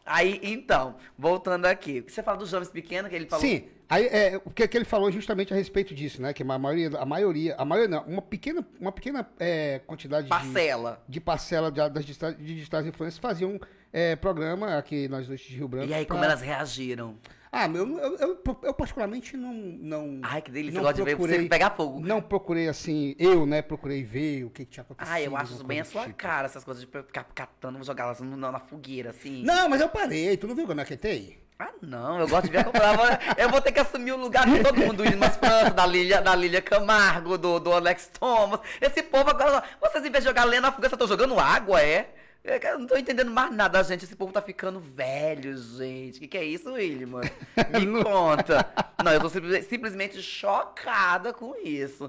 [0.08, 2.02] Aí, então, voltando aqui.
[2.08, 3.46] Você fala dos jovens pequenos, que ele falou...
[3.46, 6.32] Sim, aí, é, o que, que ele falou justamente a respeito disso, né?
[6.34, 10.30] Que a maioria, a maioria, a maioria não, uma pequena, uma pequena é, quantidade de,
[10.30, 11.04] Parcela.
[11.08, 13.60] de parcela de- das digitais, de digitais influências faziam
[13.92, 15.88] é, programa aqui nós dois de Rio Branco.
[15.90, 17.16] E aí, como pra- elas reagiram?
[17.52, 21.04] Ah, eu, eu, eu, eu particularmente não, não, Ai, que delícia, não eu gosto de
[21.04, 22.00] ver você pegar fogo.
[22.00, 25.14] não procurei assim, eu, né, procurei ver o que, que tinha acontecido.
[25.14, 26.16] Ah, eu acho bem a sua tipo.
[26.16, 29.44] cara, essas coisas de ficar catando, jogar elas na, na fogueira, assim.
[29.44, 31.38] Não, mas eu parei, tu não viu é que tem?
[31.60, 34.60] Ah, não, eu gosto de ver ela- Eu vou ter que assumir o lugar de
[34.62, 38.60] todo mundo, do Ilmas França, da Lilia, da Lilia Camargo, do, do Alex Thomas.
[38.80, 42.14] Esse povo agora, vocês em vez de jogar lenha na fogueira, estão jogando água, é?
[42.50, 44.06] É Eu não tô entendendo mais nada, gente.
[44.06, 46.16] Esse povo tá ficando velho, gente.
[46.18, 47.20] O que, que é isso, William?
[47.78, 48.66] Me conta.
[49.04, 52.08] Não, eu tô simplesmente, chocada com isso.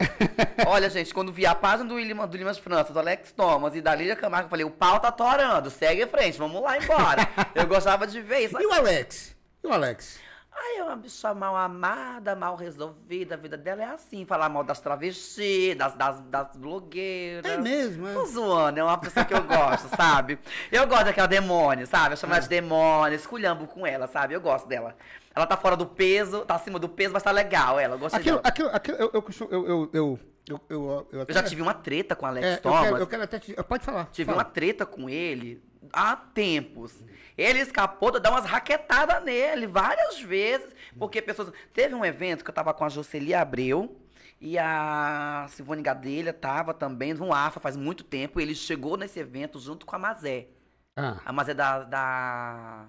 [0.65, 3.81] Olha, gente, quando vi a página do William, do Limas França, do Alex Thomas e
[3.81, 7.29] da Lilia Camargo, eu falei, o pau tá torando, segue em frente, vamos lá embora.
[7.55, 8.61] Eu gostava de ver isso.
[8.61, 9.35] E o Alex?
[9.63, 10.21] E o Alex?
[10.61, 13.35] Ai, é uma bicha mal amada, mal resolvida.
[13.35, 14.25] A vida dela é assim.
[14.27, 17.51] Falar mal das travestis, das, das, das blogueiras.
[17.51, 18.13] É mesmo, é?
[18.13, 20.39] Tô zoando, é uma pessoa que eu gosto, sabe?
[20.73, 22.15] Eu gosto daquela demônio, sabe?
[22.15, 24.35] Eu chamo ela de demônio, esculhambo com ela, sabe?
[24.35, 24.97] Eu gosto dela.
[25.35, 27.95] Ela tá fora do peso, tá acima do peso, mas tá legal ela.
[27.95, 28.49] Eu gosto Aquilo, dela.
[28.49, 32.17] aquilo, aquilo, eu, eu, eu, eu, eu, eu, eu, eu, Eu já tive uma treta
[32.17, 32.83] com a Alex é, eu, Thomas.
[32.83, 34.09] quero, eu quero até te, Pode falar.
[34.11, 34.39] Tive fala.
[34.39, 37.05] uma treta com ele há tempos.
[37.37, 40.75] Ele escapou de dar umas raquetadas nele várias vezes.
[40.99, 41.53] Porque pessoas.
[41.73, 44.01] Teve um evento que eu tava com a Jocely Abreu.
[44.41, 48.39] E a Silvane Gadelha tava também no AFA faz muito tempo.
[48.39, 50.49] E ele chegou nesse evento junto com a Mazé.
[50.97, 51.85] Ah, A Mazé da.
[51.85, 52.87] da...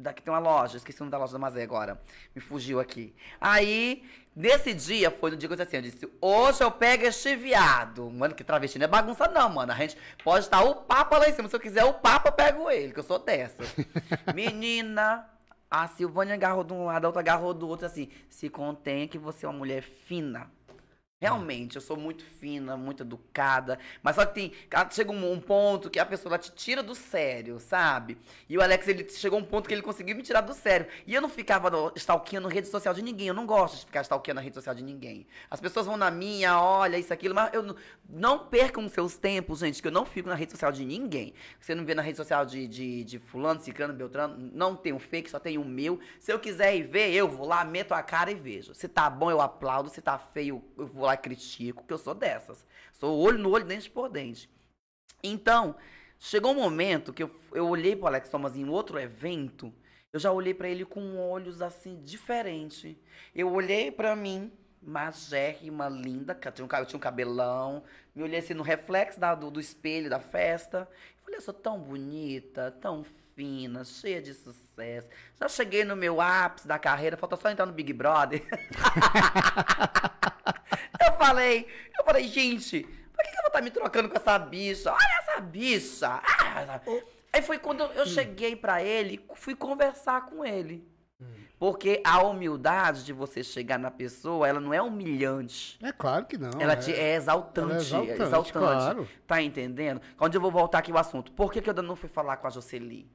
[0.00, 2.00] Da que tem uma loja, esqueci o nome da loja da Mazé agora.
[2.32, 3.12] Me fugiu aqui.
[3.40, 7.04] Aí, nesse dia, foi no dia que eu disse assim: eu disse, hoje eu pego
[7.04, 8.08] este viado.
[8.08, 9.72] Mano, que travesti não é bagunça, não, mano.
[9.72, 11.48] A gente pode estar o Papa lá em cima.
[11.48, 13.64] Se eu quiser o Papa, eu pego ele, que eu sou dessa.
[14.32, 15.28] Menina,
[15.68, 18.08] a Silvânia agarrou de um lado, a outra agarrou do outro, assim.
[18.30, 20.48] Se contenha que você é uma mulher fina.
[21.20, 23.76] Realmente, eu sou muito fina, muito educada.
[24.04, 24.52] Mas só que tem.
[24.72, 28.16] ah, Chega um, um ponto que a pessoa te tira do sério, sabe?
[28.48, 30.86] E o Alex, ele chegou um ponto que ele conseguiu me tirar do sério.
[31.08, 33.26] E eu não ficava no- stalkeando rede social de ninguém.
[33.26, 35.26] Eu não gosto de ficar stalkeando a rede social de ninguém.
[35.50, 37.74] As pessoas vão na minha, olha, isso, aquilo, mas eu não,
[38.08, 41.34] não percam seus tempos, gente, que eu não fico na rede social de ninguém.
[41.58, 45.00] Você não vê na rede social de, de, de fulano, ciclano, beltrano, não tem o
[45.00, 45.98] fake, só tem o meu.
[46.20, 48.72] Se eu quiser ir ver, eu vou lá, meto a cara e vejo.
[48.72, 49.88] Se tá bom, eu aplaudo.
[49.90, 52.64] Se tá feio, eu vou lá critico, que eu sou dessas.
[52.92, 54.48] Sou olho no olho, dente por dente.
[55.22, 55.74] Então,
[56.18, 59.72] chegou um momento que eu, eu olhei pro Alex Thomas em outro evento,
[60.12, 62.96] eu já olhei pra ele com olhos assim, diferentes.
[63.34, 64.50] Eu olhei pra mim,
[64.82, 67.82] magérrima, linda, que eu tinha um, eu tinha um cabelão,
[68.14, 70.88] me olhei assim no reflexo da- do, do espelho da festa.
[71.22, 73.04] Falei, eu sou tão bonita, tão
[73.34, 75.08] fina, cheia de sucesso.
[75.38, 78.42] Já cheguei no meu ápice da carreira, falta só entrar no Big Brother.
[81.20, 81.66] eu falei,
[81.98, 84.92] eu falei, gente, por que, que eu vou estar me trocando com essa bicha?
[84.92, 86.08] Olha essa bicha!
[86.22, 86.82] Ah, essa-
[87.32, 90.86] Aí foi quando eu cheguei pra ele, fui conversar com ele.
[91.58, 95.76] Porque a humildade de você chegar na pessoa, ela não é humilhante.
[95.82, 96.50] é claro que não.
[96.60, 96.90] Ela é.
[96.92, 97.92] é exaltante.
[97.92, 98.52] Ela é é exaltante, exaltante.
[98.52, 99.08] claro.
[99.26, 100.00] Tá entendendo?
[100.20, 101.32] Onde eu vou voltar aqui o assunto.
[101.32, 103.10] Por que, que eu não fui falar com a Jocely?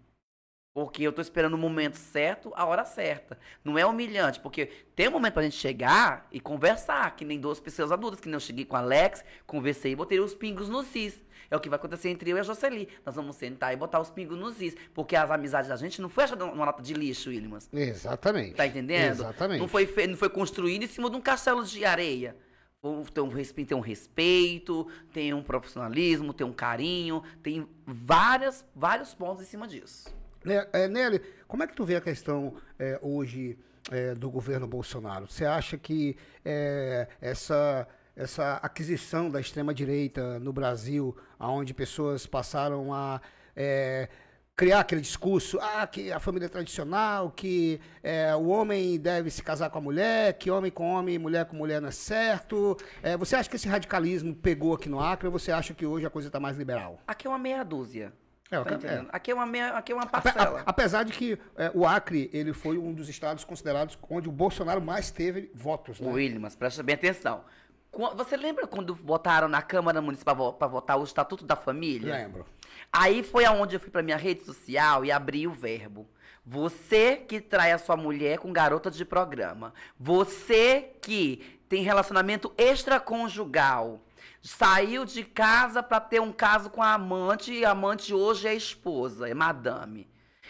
[0.74, 3.38] Porque eu tô esperando o momento certo, a hora certa.
[3.64, 4.66] Não é humilhante, porque
[4.96, 8.34] tem um momento pra gente chegar e conversar, que nem duas pessoas adultas, que nem
[8.34, 11.22] eu cheguei com a Alex, conversei e botei os pingos nos is.
[11.52, 12.88] É o que vai acontecer entre eu e a Jocely.
[13.06, 14.76] Nós vamos sentar e botar os pingos nos is.
[14.96, 17.70] Porque as amizades da gente não foi achada numa lata de lixo, Williams.
[17.72, 18.56] Exatamente.
[18.56, 19.12] Tá entendendo?
[19.20, 19.60] Exatamente.
[19.60, 22.36] Não foi, fe- não foi construído em cima de um castelo de areia.
[23.14, 29.14] Tem um, respeito, tem um respeito, tem um profissionalismo, tem um carinho, tem várias, vários
[29.14, 30.06] pontos em cima disso.
[30.44, 33.58] Né, é, Nelly, como é que tu vê a questão é, hoje
[33.92, 35.28] é, do governo Bolsonaro?
[35.28, 43.22] Você acha que é, essa, essa aquisição da extrema-direita no Brasil, onde pessoas passaram a
[43.56, 44.10] é,
[44.56, 49.42] criar aquele discurso, ah, que a família é tradicional, que é, o homem deve se
[49.42, 52.78] casar com a mulher, que homem com homem, mulher com mulher não é certo.
[53.02, 56.06] É, você acha que esse radicalismo pegou aqui no Acre ou você acha que hoje
[56.06, 57.00] a coisa está mais liberal?
[57.08, 58.14] Aqui é uma meia dúzia.
[58.62, 59.06] É, Tá é.
[59.12, 60.60] Aqui é uma meia, aqui é uma Ape- parcela.
[60.60, 64.32] a- apesar de que é, o Acre ele foi um dos estados considerados onde o
[64.32, 66.12] Bolsonaro mais teve votos, né?
[66.12, 67.44] Williams, presta bem atenção.
[68.16, 72.12] Você lembra quando botaram na Câmara Municipal para votar o Estatuto da Família?
[72.16, 72.44] Lembro.
[72.92, 76.08] Aí foi aonde eu fui pra minha rede social e abri o verbo.
[76.46, 79.74] Você que trai a sua mulher com garota de programa.
[80.00, 84.02] Você que tem relacionamento extraconjugal.
[84.44, 88.54] Saiu de casa pra ter um caso com a amante e a amante hoje é
[88.54, 90.06] esposa, é madame.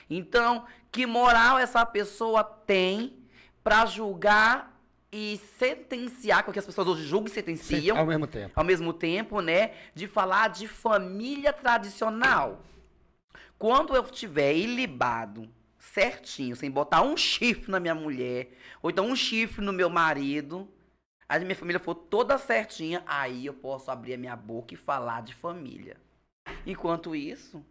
[0.10, 3.16] Então, que moral essa pessoa tem
[3.64, 4.74] pra julgar
[5.12, 8.52] e sentenciar, porque as pessoas hoje julgam e sentenciam Ao mesmo tempo.
[8.56, 12.64] ao mesmo tempo, né, de falar de família tradicional.
[13.60, 19.16] Quando eu tiver ilibado certinho, sem botar um chifre na minha mulher, ou então um
[19.16, 20.68] chifre no meu marido,
[21.28, 25.22] a minha família for toda certinha, aí eu posso abrir a minha boca e falar
[25.22, 25.98] de família.
[26.66, 27.64] Enquanto isso,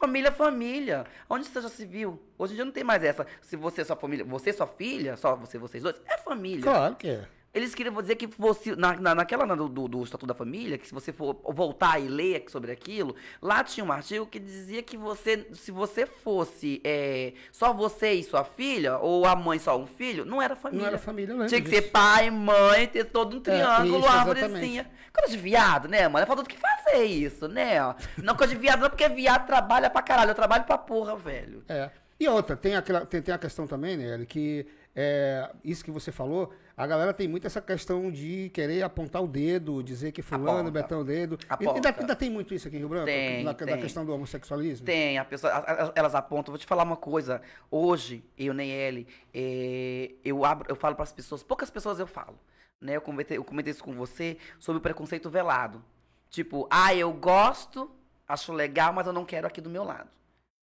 [0.00, 1.06] família é família.
[1.28, 2.20] Onde você já se viu?
[2.36, 3.26] Hoje em dia não tem mais essa.
[3.40, 6.62] Se você é sua família, você e sua filha, só você, vocês dois, é família.
[6.62, 7.28] Claro que é.
[7.54, 10.86] Eles queriam dizer que fosse, na, na- naquela na do, do, Estatuto da Família, que
[10.88, 14.96] se você for voltar e ler sobre aquilo, lá tinha um artigo que dizia que
[14.96, 19.86] você, se você fosse é, só você e sua filha, ou a mãe só um
[19.86, 20.80] filho, não era família.
[20.80, 21.82] Não era família, lembro Tinha que disso.
[21.82, 24.90] ser pai, mãe, ter todo um triângulo, isso, árvorezinha.
[25.12, 26.22] Coisa de viado, né, mano?
[26.22, 27.74] É falta do que fazer isso, né?
[28.22, 30.30] Não, coisa de viado não, porque viado trabalha pra caralho.
[30.30, 31.62] Eu trabalho pra porra, velho.
[31.68, 31.90] É.
[32.18, 36.12] E outra, tem, aquela, tem, tem a questão também, né, que é, isso que você
[36.12, 36.52] falou,
[36.82, 40.68] a galera tem muito essa questão de querer apontar o dedo, dizer que fulano.
[40.68, 41.38] Betão o dedo.
[41.48, 43.06] Ainda, ainda tem muito isso aqui em Rio Branco?
[43.06, 43.80] Tem, na, da tem.
[43.80, 44.84] questão do homossexualismo?
[44.84, 46.50] Tem, a pessoa, a- elas apontam.
[46.52, 47.40] Vou te falar uma coisa.
[47.70, 52.06] Hoje, eu nem ele, é, eu abro, eu falo para as pessoas, poucas pessoas eu
[52.06, 52.36] falo.
[52.80, 52.96] Né?
[52.96, 55.84] Eu, comentei, eu comentei isso com você sobre o preconceito velado.
[56.30, 57.88] Tipo, ah, eu gosto,
[58.26, 60.08] acho legal, mas eu não quero aqui do meu lado.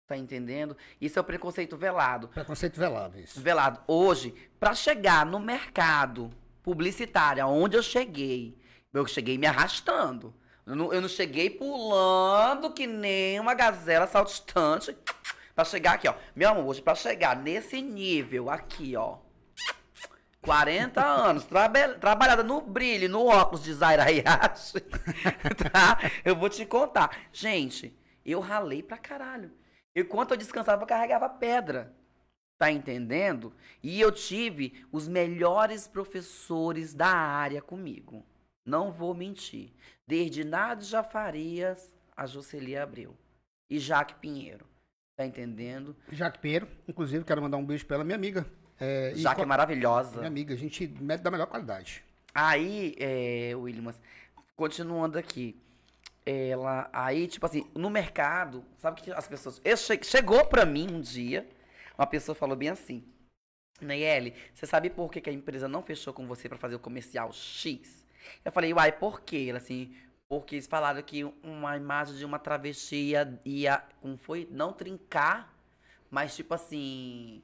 [0.07, 0.77] Tá entendendo?
[1.01, 2.29] Isso é o preconceito velado.
[2.29, 3.41] Preconceito velado, isso.
[3.41, 6.31] Velado, hoje, para chegar no mercado
[6.63, 8.57] publicitário, aonde eu cheguei,
[8.93, 10.33] eu cheguei me arrastando.
[10.65, 14.95] Eu não, eu não cheguei pulando que nem uma gazela saltitante
[15.53, 16.13] para chegar aqui, ó.
[16.33, 19.17] Meu amor, hoje para chegar nesse nível aqui, ó.
[20.41, 21.45] 40 anos,
[21.99, 24.79] trabalhada no brilho, no óculos de Zaira Hayashi,
[25.71, 25.99] tá?
[26.23, 27.11] Eu vou te contar.
[27.33, 27.93] Gente,
[28.25, 29.51] eu ralei pra caralho.
[29.97, 31.91] Enquanto eu descansava, eu carregava pedra.
[32.59, 33.51] Tá entendendo?
[33.81, 38.23] E eu tive os melhores professores da área comigo.
[38.63, 39.73] Não vou mentir.
[40.05, 43.17] Desde Nádia Farias a Jocely Abreu.
[43.69, 44.65] E Jaque Pinheiro.
[45.15, 45.95] Tá entendendo?
[46.11, 48.45] Jaque Pinheiro, inclusive, quero mandar um beijo pra ela, minha amiga.
[48.79, 50.17] É, Jaque é maravilhosa.
[50.17, 52.03] Minha amiga, a gente mede da melhor qualidade.
[52.35, 53.99] Aí, é, Williams,
[54.55, 55.59] continuando aqui.
[56.29, 59.61] Ela, aí, tipo assim, no mercado, sabe que as pessoas.
[59.63, 61.47] Eu che- chegou pra mim um dia,
[61.97, 63.03] uma pessoa falou bem assim:
[63.81, 66.79] Nayeli, você sabe por que, que a empresa não fechou com você pra fazer o
[66.79, 68.05] comercial X?
[68.45, 69.47] Eu falei, uai, por quê?
[69.49, 69.95] Ela assim,
[70.29, 74.47] porque eles falaram que uma imagem de uma travesti ia, ia como foi?
[74.51, 75.53] Não trincar,
[76.11, 77.43] mas tipo assim.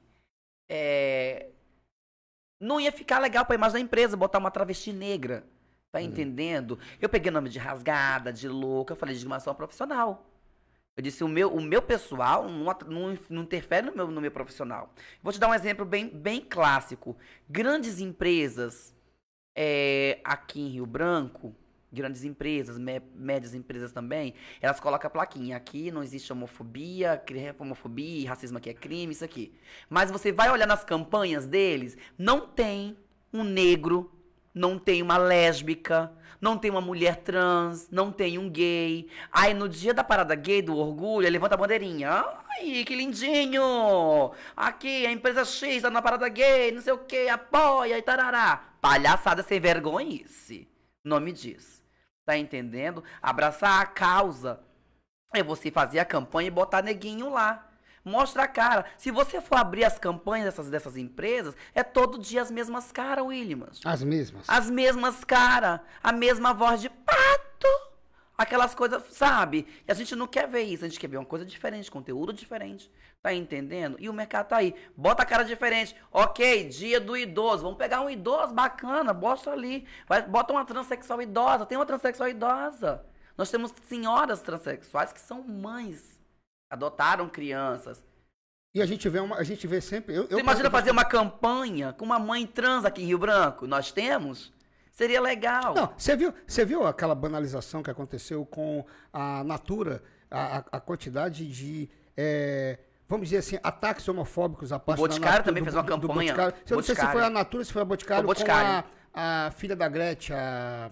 [0.68, 1.50] É,
[2.60, 5.44] não ia ficar legal pra imagem da empresa botar uma travesti negra.
[5.94, 6.76] Tá entendendo?
[7.00, 10.26] Eu peguei nome de rasgada, de louca, eu falei de discriminação profissional.
[10.96, 14.32] Eu disse, o meu, o meu pessoal não, não, não interfere no meu, no meu
[14.32, 14.92] profissional.
[15.22, 17.16] Vou te dar um exemplo bem, bem clássico.
[17.48, 18.92] Grandes empresas
[19.56, 21.54] é, aqui em Rio Branco,
[21.92, 25.56] grandes empresas, mé- médias empresas também, elas colocam a plaquinha.
[25.56, 27.22] Aqui não existe homofobia,
[27.56, 29.54] homofobia, e racismo aqui é crime, isso aqui.
[29.88, 32.98] Mas você vai olhar nas campanhas deles, não tem
[33.32, 34.10] um negro,
[34.54, 39.08] não tem uma lésbica, não tem uma mulher trans, não tem um gay.
[39.32, 42.24] Aí no dia da parada gay do orgulho, levanta a bandeirinha.
[42.50, 44.32] Ai, que lindinho!
[44.56, 48.62] Aqui, a empresa X tá na parada gay, não sei o que, apoia e tarará.
[48.80, 50.68] Palhaçada sem vergonhice.
[51.02, 51.82] Nome diz.
[52.24, 53.02] Tá entendendo?
[53.20, 54.60] Abraçar a causa.
[55.34, 57.70] É você fazer a campanha e botar neguinho lá.
[58.04, 58.84] Mostra a cara.
[58.98, 63.24] Se você for abrir as campanhas dessas, dessas empresas, é todo dia as mesmas caras,
[63.24, 63.80] Williams.
[63.84, 64.44] As mesmas.
[64.46, 67.34] As mesmas caras, a mesma voz de pato.
[68.36, 69.66] Aquelas coisas, sabe?
[69.86, 72.32] E a gente não quer ver isso, a gente quer ver uma coisa diferente, conteúdo
[72.32, 72.90] diferente.
[73.22, 73.96] Tá entendendo?
[73.98, 74.74] E o mercado tá aí.
[74.94, 75.96] Bota a cara diferente.
[76.12, 77.62] Ok, dia do idoso.
[77.62, 79.86] Vamos pegar um idoso bacana, bota ali.
[80.06, 81.64] Vai, bota uma transexual idosa.
[81.64, 83.02] Tem uma transexual idosa.
[83.38, 86.13] Nós temos senhoras transexuais que são mães.
[86.70, 88.02] Adotaram crianças.
[88.74, 90.14] E a gente vê, uma, a gente vê sempre.
[90.16, 93.66] Eu, Você imagina fazer uma campanha com uma mãe trans aqui em Rio Branco?
[93.66, 94.52] Nós temos?
[94.90, 95.74] Seria legal.
[95.74, 100.80] Não, você viu, você viu aquela banalização que aconteceu com a Natura, a, a- a
[100.80, 105.74] quantidade de, é, vamos dizer assim, ataques homofóbicos à parte Boticário da Natura, também fez
[105.74, 106.32] uma campanha.
[106.34, 106.56] Boticário.
[106.68, 107.12] Eu não sei se Boticário.
[107.12, 108.82] foi a Natura, se foi a Boticário, o Boticário.
[108.82, 110.90] com a filha da Gretchen, a,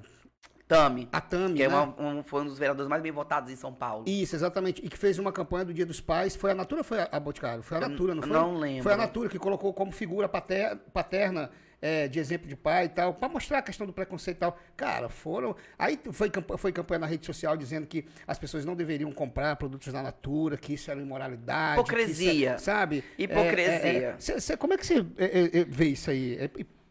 [0.69, 1.75] Tami, a Tami, que é né?
[1.75, 4.05] uma- um- foi um dos vereadores mais bem votados em São Paulo.
[4.07, 4.81] Isso, exatamente.
[4.85, 6.35] E que fez uma campanha do Dia dos Pais.
[6.35, 7.63] Foi a Natura ou foi a a Boticário?
[7.63, 8.33] Foi a Natura, não foi?
[8.33, 8.83] não lembro.
[8.85, 11.51] Foi a Natura que colocou como figura pater- paterna
[11.85, 14.57] é, de exemplo de pai e tal, pra mostrar a questão do preconceito e tal.
[14.77, 15.57] Cara, foram.
[15.77, 19.93] Aí foi, foi campanha na rede social dizendo que as pessoas não deveriam comprar produtos
[19.93, 21.81] da Natura, que isso era imoralidade.
[21.81, 22.31] Hipocrisia.
[22.31, 23.05] que isso é- sabe?
[23.19, 24.15] Hipocrisia.
[24.21, 26.37] Cê- cê- como é que você é, é, vê isso aí?
[26.37, 26.51] É,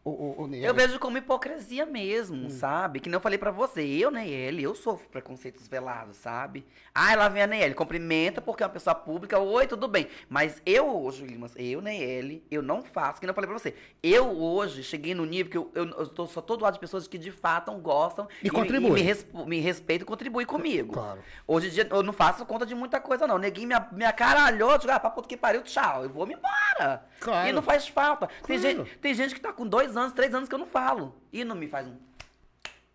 [0.09, 0.65] ô, ô, Ney?
[0.65, 2.49] Eu vejo como hipocrisia mesmo, Hum.
[2.49, 2.99] sabe?
[2.99, 6.65] Que nem eu falei pra você, eu nem ele, eu sofro preconceitos velados, sabe?
[6.93, 10.07] Ah, lá vem a Neyeli, cumprimenta porque é uma pessoa pública, oi, tudo bem.
[10.27, 13.75] Mas eu hoje, Limas, eu nem ele, eu não faço, que eu falei pra você.
[14.01, 17.07] Eu hoje cheguei no nível que eu, eu, eu tô só todo lado de pessoas
[17.07, 18.93] que de fato gostam E contribuem.
[18.93, 20.93] me, respo- me respeitam e contribuem comigo.
[20.93, 21.19] Claro.
[21.47, 23.37] Hoje em dia eu não faço conta de muita coisa, não.
[23.37, 26.03] Neguinho me, me acaralhou, digo, ah, pra puta que pariu, tchau.
[26.03, 27.05] Eu vou me embora.
[27.19, 27.47] Claro.
[27.47, 28.27] E não faz falta.
[28.45, 28.77] Tem, Claro.
[28.85, 31.15] gente, tem gente que tá com dois anos, três anos que eu não falo.
[31.31, 31.95] E não me faz um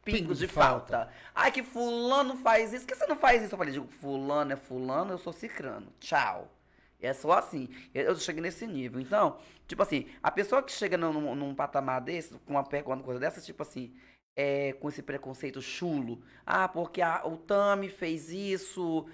[0.05, 1.09] pingo, Pingo de de falta.
[1.35, 2.85] Ai, que fulano faz isso.
[2.87, 3.55] Por que você não faz isso?
[3.55, 5.93] Eu falei, digo, fulano é fulano, eu sou cicrano.
[6.01, 6.53] Tchau.
[7.01, 7.69] É só assim.
[7.95, 9.01] Eu cheguei nesse nível.
[9.01, 12.93] Então, tipo assim, a pessoa que chega num, num- patamar desse, com uma, per- com
[12.93, 13.95] uma coisa dessa, tipo assim,
[14.35, 16.23] é, com esse preconceito chulo.
[16.45, 19.07] Ah, porque a- o Tami fez isso.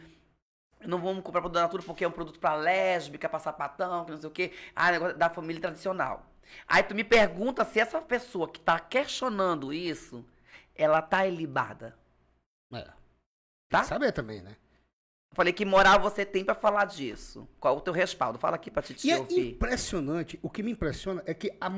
[0.85, 4.11] Não vamos comprar produto da Natura porque é um produto pra lésbica, pra sapatão, que
[4.13, 4.53] não sei o quê.
[4.75, 6.27] Ah, negócio da família tradicional.
[6.67, 10.25] Aí tu me pergunta se essa pessoa que tá questionando isso,
[10.75, 11.97] ela tá ilibada.
[12.73, 12.89] É.
[13.69, 13.85] Tá?
[13.85, 14.57] Saber também, né?
[15.35, 17.49] Falei que moral você tem pra falar disso.
[17.59, 18.39] Qual o teu respaldo?
[18.39, 19.53] Fala aqui pra te E é ouvir.
[19.53, 21.71] impressionante, o que me impressiona é que a,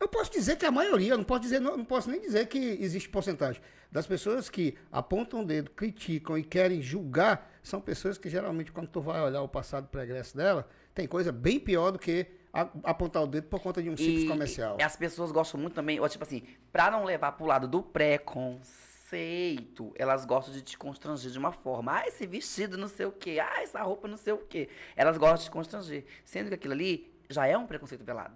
[0.00, 2.58] eu posso dizer que a maioria, não posso dizer, não, não posso nem dizer que
[2.58, 3.62] existe porcentagem
[3.92, 8.88] das pessoas que apontam o dedo, criticam e querem julgar, são pessoas que geralmente quando
[8.88, 12.26] tu vai olhar o passado pregresso dela, tem coisa bem pior do que
[12.62, 14.76] a- apontar o dedo por conta de um simples E- comercial.
[14.78, 16.42] E as pessoas gostam muito também, ó, tipo assim,
[16.72, 21.98] pra não levar pro lado do preconceito, elas gostam de te constranger de uma forma.
[22.00, 23.38] Ah, esse vestido não sei o quê.
[23.40, 24.68] Ah, essa roupa não sei o quê.
[24.96, 26.04] Elas gostam de te constranger.
[26.24, 28.34] Sendo que aquilo ali já é um preconceito velado.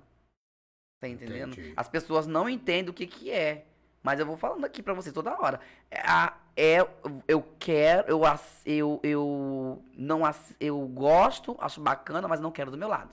[1.01, 1.53] Tá entendendo?
[1.53, 1.73] Entendi.
[1.77, 3.67] As pessoas não entendem o que que é.
[4.03, 5.61] Mas eu vou falando aqui pra vocês toda hora.
[5.91, 6.79] É, a- é,
[7.29, 8.23] eu quero, eu,
[8.65, 10.23] eu, eu não,
[10.59, 13.11] eu gosto, acho bacana, mas não quero do meu lado.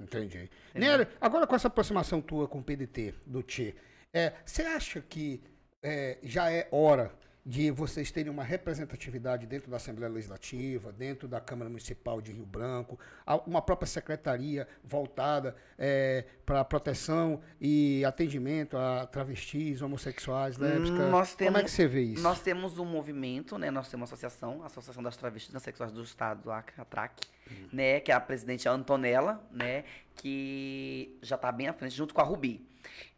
[0.00, 0.50] Entendi.
[0.74, 3.74] Nery, agora com essa aproximação tua com o PDT, do Tchê,
[4.12, 5.42] é, você acha que
[5.82, 7.12] é, já é hora
[7.46, 12.46] de vocês terem uma representatividade dentro da Assembleia Legislativa, dentro da Câmara Municipal de Rio
[12.46, 12.98] Branco,
[13.46, 15.54] uma própria secretaria voltada
[16.46, 21.10] para a proteção e atendimento a travestis, homossexuais, lésbicas?
[21.10, 22.22] Nós Como é temos- que você vê isso?
[22.22, 23.70] Nós temos um movimento, né?
[23.70, 27.20] Nós temos uma associação, a Associação das Travestis Transexuais do Estado do Acre, a TRAC,
[27.50, 27.68] Uhum.
[27.72, 28.00] né?
[28.00, 29.84] Que é a presidente Antonella, né?
[30.16, 32.66] Que já está bem à frente, junto com a Rubi.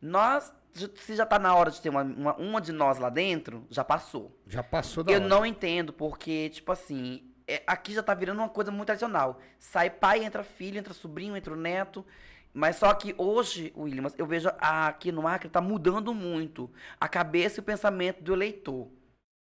[0.01, 0.53] Nós,
[0.97, 3.85] se já está na hora de ter uma, uma, uma de nós lá dentro, já
[3.85, 4.39] passou.
[4.47, 5.29] Já passou da Eu hora.
[5.29, 9.41] não entendo, porque, tipo assim, é- aqui já tá virando uma coisa muito tradicional.
[9.59, 12.05] Sai pai, entra filho, entra sobrinho, entra o neto.
[12.53, 17.07] Mas só que hoje, Williams, eu vejo a- aqui no Acre tá mudando muito a
[17.09, 18.89] cabeça e o pensamento do eleitor.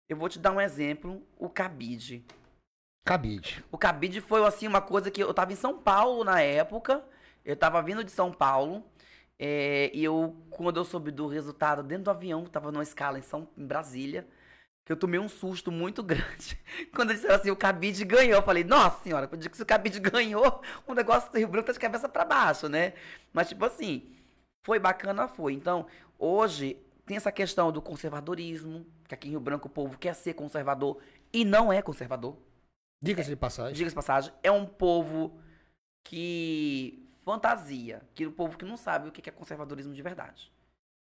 [0.08, 2.24] Eu vou te dar um exemplo, o cabide.
[3.04, 3.64] Cabide.
[3.72, 7.02] O cabide foi assim uma coisa que eu tava em São Paulo na época.
[7.44, 8.84] Eu tava vindo de São Paulo.
[9.42, 13.18] É, e eu, quando eu soube do resultado dentro do avião, que tava numa escala
[13.18, 14.28] em, São, em Brasília,
[14.84, 16.60] que eu tomei um susto muito grande.
[16.94, 18.34] Quando eles disseram assim, o cabide ganhou.
[18.34, 21.38] Eu falei, nossa senhora, quando eu digo que se o cabide ganhou, o negócio do
[21.38, 22.92] Rio Branco tá de cabeça pra baixo, né?
[23.32, 24.14] Mas, tipo assim,
[24.62, 25.54] foi bacana, foi.
[25.54, 25.86] Então,
[26.18, 26.76] hoje,
[27.06, 30.98] tem essa questão do conservadorismo, que aqui em Rio Branco o povo quer ser conservador
[31.32, 32.36] e não é conservador
[33.02, 33.72] Diga-se de passagem.
[33.72, 35.40] diga-se de passagem, é um povo
[36.04, 40.52] que fantasia, que o povo que não sabe o que é conservadorismo de verdade.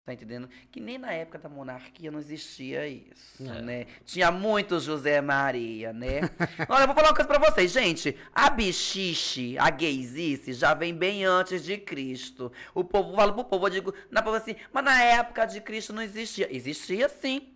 [0.06, 0.48] Tá entendendo?
[0.72, 3.62] Que nem na época da monarquia não existia isso, É.
[3.62, 3.86] né?
[4.06, 6.22] Tinha muito José Maria, né?
[6.70, 8.18] Olha, eu vou falar uma coisa pra vocês, gente.
[8.34, 12.50] A bichiche, a gaysice, já vem bem antes de Cristo.
[12.74, 15.92] O povo fala pro povo, eu digo, na povo assim, mas na época de Cristo
[15.92, 16.48] não existia.
[16.56, 17.54] Existia sim.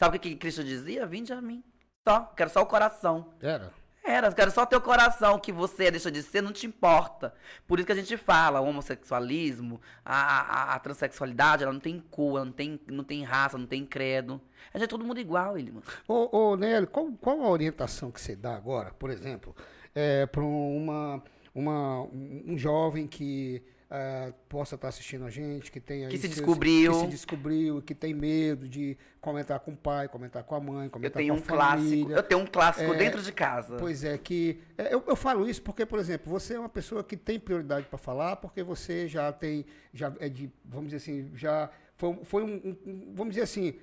[0.00, 1.04] Sabe o que que Cristo dizia?
[1.04, 1.64] Vinde a mim.
[2.06, 3.34] Só, quero só o coração.
[3.42, 3.72] Era.
[4.06, 7.34] Era, quero só teu coração, que você deixa de ser, não te importa.
[7.66, 11.98] Por isso que a gente fala, o homossexualismo, a, a, a transexualidade, ela não tem
[12.10, 14.40] cor, não tem, não tem raça, não tem credo.
[14.72, 15.84] A gente é todo mundo igual, ele, mano.
[16.06, 19.54] Ô, ô Nélio, qual, qual a orientação que você dá agora, por exemplo,
[20.30, 21.22] para uma,
[21.54, 26.22] uma, um um jovem que ah, possa estar assistindo a gente, que tenha Que se
[26.22, 26.92] seus- descobriu.
[26.92, 30.86] que se descobriu, que tem medo de comentar com o pai, comentar com a mãe,
[30.86, 32.16] Eu comentar tenho com um a clássico, família.
[32.16, 33.76] eu tenho um clássico É, dentro de casa.
[33.76, 37.04] Pois é, que é, eu, eu falo isso porque, por exemplo, você é uma pessoa
[37.04, 41.30] que tem prioridade para falar, porque você já tem, já é de, vamos dizer assim,
[41.34, 43.74] já foi, foi um, um- um- vamos dizer assim,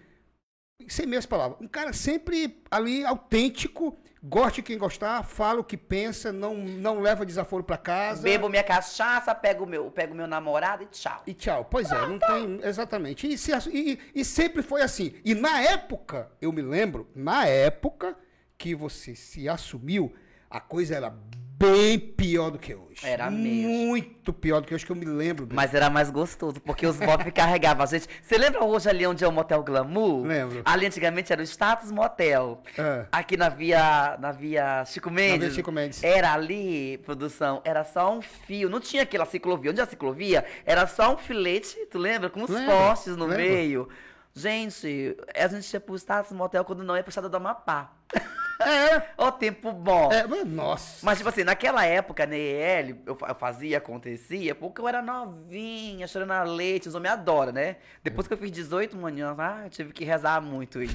[0.88, 6.32] sem meias palavras, um cara sempre ali autêntico, goste quem gostar, fala o que pensa,
[6.32, 8.24] não, não leva desaforo pra casa.
[8.24, 11.24] Bebo minha cachaça, pego meu, pego meu namorado e tchau.
[11.28, 11.65] E tchau.
[11.69, 12.59] Pois é, não tem.
[12.63, 13.28] Exatamente.
[13.32, 15.13] E, se e- e sempre foi assim.
[15.24, 18.17] E na época, eu me lembro, na época
[18.57, 20.13] que você se assumiu,
[20.49, 21.13] a coisa era
[21.58, 22.99] bem pior do que hoje.
[23.04, 23.70] Era mesmo.
[23.70, 25.47] Muito pior do que hoje, que eu me lembro.
[25.51, 28.08] Mas era mais gostoso, porque os bofs carregavam a gente.
[28.22, 30.26] Você lembra hoje ali onde é o Motel Glamour?
[30.26, 30.62] Lembro.
[30.66, 32.62] Ali antigamente era o Status Motel.
[32.78, 33.06] É.
[33.12, 35.47] Aqui na via, na via Chico Mendes.
[35.47, 36.04] Via Chico Mendes.
[36.04, 38.70] Era ali, produção, era só um fio.
[38.70, 39.72] Não tinha aquela ciclovia.
[39.72, 40.45] Onde é a ciclovia?
[40.66, 42.30] Era só um filete, tu lembra?
[42.30, 43.88] Com os postes no meio.
[44.36, 47.91] Gente, a gente ia pro Status Motel quando não ia pro estado do Amapá.
[48.62, 50.12] É, Ó, tempo bom.
[50.12, 51.06] é, mas, nossa.
[51.06, 55.01] Mas, tipo assim, naquela época, na EL, eu fa- eu fazia, acontecia, porque eu era
[55.01, 57.78] novinha, chorando a leite, os homens adoram, né?
[58.04, 60.80] Depois que eu fiz 18 manhãs, ah, eu tive que rezar muito.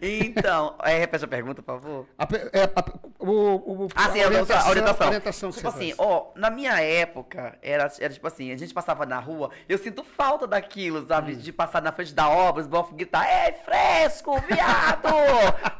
[0.00, 2.06] então, é, repete a pergunta, por favor.
[2.18, 4.66] A é, a- o, o, Ah, sim, a orientação.
[4.66, 5.06] A orientação.
[5.06, 5.98] orientação tipo assim, faz.
[5.98, 10.04] ó, na minha época, era, era tipo assim, a gente passava na rua, eu sinto
[10.04, 11.32] falta daquilo, sabe?
[11.32, 11.38] Hum.
[11.38, 15.08] De passar na frente da obra, os bofos gritar, ei, fresco, viado!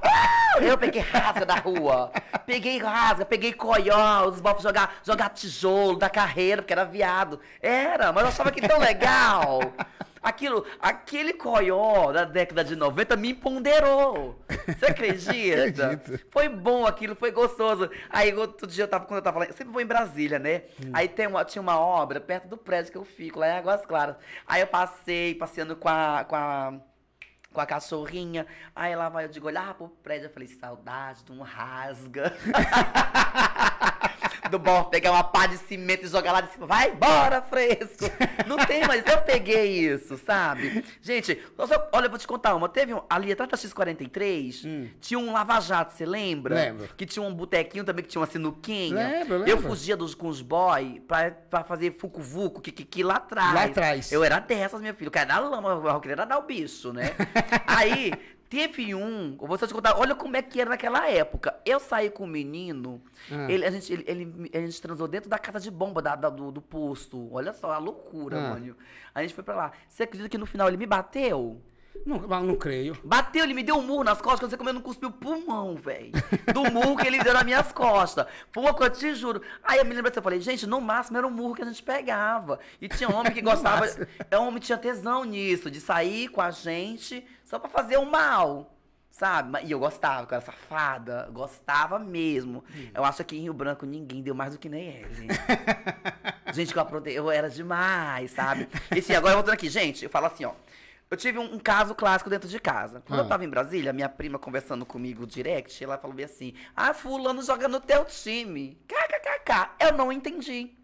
[0.58, 0.62] Uh!
[0.62, 2.10] eu peguei rasga da rua,
[2.46, 7.38] peguei rasga, peguei coió, os bofos jogar, jogar tijolo da carreira, porque era viado.
[7.60, 9.60] Era, mas eu achava que tão legal.
[10.28, 14.38] Aquilo, aquele coió da década de 90 me ponderou.
[14.66, 15.98] Você acredita?
[16.30, 17.90] Foi bom aquilo, foi gostoso.
[18.10, 20.64] Aí outro dia eu tava, quando eu tava lá, eu sempre vou em Brasília, né?
[20.92, 23.86] Aí tem uma, tinha uma obra perto do prédio que eu fico, lá em Águas
[23.86, 24.16] Claras.
[24.46, 26.74] Aí eu passei, passeando com a, com a,
[27.50, 28.46] com a cachorrinha.
[28.76, 32.36] Aí lá vai, eu digo, olhar pro prédio, eu falei, saudade de um rasga.
[34.50, 36.66] Do bom, pegar uma pá de cimento e jogar lá de cima.
[36.66, 38.04] Vai embora, fresco!
[38.46, 40.84] Não tem, mas eu peguei isso, sabe?
[41.02, 42.68] Gente, eu só- olha, eu vou te contar uma.
[42.68, 46.54] Teve um, ali atrás da X43, tinha um lava-jato, você lembra?
[46.54, 46.88] Lembro.
[46.96, 49.08] Que tinha um botequinho também, que tinha uma sinuquinha.
[49.18, 49.68] Lembro, Eu lembro.
[49.68, 53.54] fugia dos, com os boy pra, pra fazer fucu-vucu, que lá atrás.
[53.54, 54.12] Lá atrás.
[54.12, 55.08] Eu era dessas, minha filha.
[55.08, 57.10] O cara da lama, eu queria dar o bicho, né?
[57.66, 58.12] Aí,
[58.48, 61.54] teve um, eu vou só te contar, olha como é que era naquela época.
[61.64, 63.50] Eu saí com um menino, Ah.
[63.50, 66.30] ele, a, gente, ele, ele- a gente transou dentro da casa de bomba da, da-
[66.30, 67.28] do, do posto.
[67.32, 68.50] Olha só, a loucura, Ah.
[68.50, 68.76] mano.
[69.14, 69.72] A gente foi pra lá.
[69.88, 71.60] Você acredita que no final ele me bateu?
[72.06, 72.96] Não, não creio.
[73.02, 75.74] Bateu, ele me deu um murro nas costas, quando você comeu, não cuspiu o pulmão,
[75.74, 76.12] velho.
[76.54, 78.24] Do murro que ele deu nas minhas costas.
[78.52, 79.42] Foi uma coisa, te juro.
[79.64, 81.64] Aí eu me lembro assim, eu falei, gente, no máximo era um murro que a
[81.64, 82.60] gente pegava.
[82.80, 83.84] E tinha homem que gostava.
[84.30, 88.04] é homem que tinha tesão nisso, de sair com a gente só pra fazer o
[88.04, 88.74] mal.
[89.10, 89.58] Sabe?
[89.64, 91.28] E eu gostava, que eu era safada.
[91.32, 92.62] Gostava mesmo.
[92.94, 95.26] Eu acho que em Rio Branco ninguém deu mais do que nem ele.
[96.52, 98.68] Gente, que eu aprontei, eu era demais, sabe?
[98.94, 100.52] E sim, agora voltando aqui, gente, eu falo assim, ó.
[101.10, 103.02] Eu tive um, um caso clássico dentro de casa.
[103.06, 103.22] Quando Ah.
[103.22, 107.42] eu tava em Brasília, minha prima conversando comigo direct, ela falou bem assim: Ah, fulano
[107.42, 108.78] joga no teu time.
[108.86, 109.70] KKKK.
[109.80, 110.77] Eu não entendi.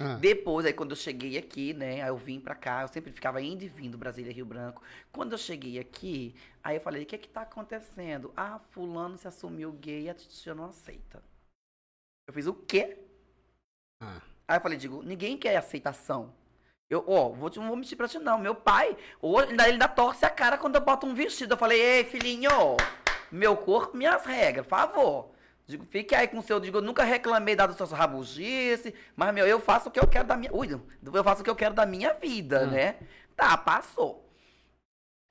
[0.00, 0.14] Ah.
[0.14, 3.40] Depois, aí quando eu cheguei aqui, né, aí eu vim pra cá, eu sempre ficava
[3.40, 4.82] indo e vindo, Brasília, Rio Branco.
[5.12, 8.32] Quando eu cheguei aqui, aí eu falei, o que é que tá acontecendo?
[8.36, 11.22] Ah, fulano se assumiu gay e a titia não aceita.
[12.26, 12.98] Eu fiz o quê?
[14.02, 14.20] Ah.
[14.48, 16.32] Aí eu falei, digo, ninguém quer aceitação.
[16.90, 18.38] Eu, ó, vou te, não vou mentir pra ti não.
[18.38, 21.54] Meu pai, hoje, ainda, ele ainda torce a cara quando eu boto um vestido.
[21.54, 22.50] Eu falei, ei, filhinho,
[23.32, 25.34] meu corpo, minhas regras, por favor.
[25.66, 26.60] Digo, fique aí com o seu.
[26.60, 30.26] Digo, eu nunca reclamei das suas rabugice, mas, meu, eu faço o que eu quero
[30.28, 30.52] da minha.
[30.54, 30.68] Ui,
[31.12, 32.70] eu faço o que eu quero da minha vida, Hum.
[32.70, 32.96] né?
[33.34, 34.22] Tá, passou.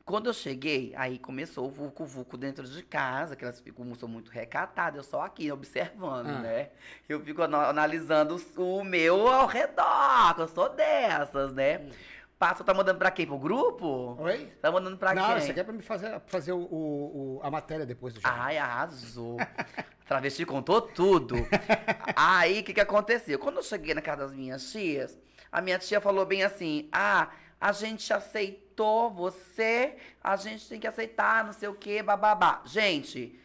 [0.05, 4.29] Quando eu cheguei, aí começou o vucu-vucu dentro de casa, que elas ficam são muito
[4.31, 6.39] recatadas, eu só aqui observando, Ah.
[6.41, 6.69] né?
[7.07, 11.89] Eu fico ana- analisando o meu ao redor, que eu sou dessas, né?
[12.37, 13.25] Passa, tá mandando pra quem?
[13.25, 14.17] Pro grupo?
[14.19, 14.51] Oi?
[14.61, 15.37] Tá mandando pra não, quem?
[15.37, 18.33] isso aqui é pra me fazer, fazer o, o- o- a matéria depois do jogo.
[18.37, 19.37] Ai, arrasou.
[20.05, 21.35] Travesti contou tudo.
[22.15, 23.39] Aí, o que que aconteceu?
[23.39, 25.17] Quando eu cheguei na casa das minhas tias,
[25.51, 27.29] a minha tia falou bem assim, ah,
[27.59, 32.61] a gente aceitou você, a gente tem que aceitar, não sei o quê, bababá.
[32.65, 33.39] Gente,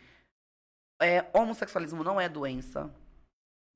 [1.00, 2.90] é, homossexualismo não é doença.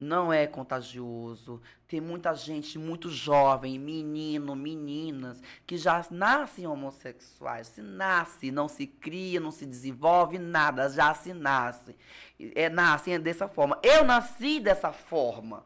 [0.03, 1.63] Não é contagioso.
[1.87, 7.69] Tem muita gente muito jovem, menino, meninas, que já nascem homossexuais.
[7.69, 11.95] Se nasce, não se cria, não se desenvolve nada, já se nasce.
[12.57, 13.79] É, nascem dessa forma.
[13.81, 15.65] Eu nasci dessa forma.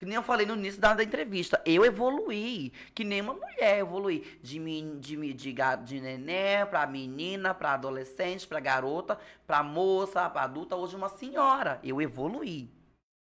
[0.00, 1.62] Que nem eu falei no início da, da entrevista.
[1.66, 2.72] Eu evoluí.
[2.94, 4.38] Que nem uma mulher evoluí.
[4.42, 4.58] De,
[4.98, 10.74] de, de, ga- de neném pra menina, pra adolescente, pra garota, pra moça, pra adulta,
[10.74, 11.80] hoje uma senhora.
[11.84, 12.70] Eu evoluí.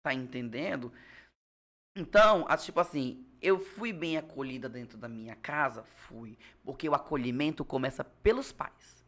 [0.06, 0.92] Tá entendendo?
[1.98, 5.82] Então, a- tipo assim, eu fui bem acolhida dentro da minha casa?
[5.82, 6.38] Fui.
[6.62, 9.04] Porque o acolhimento começa pelos pais.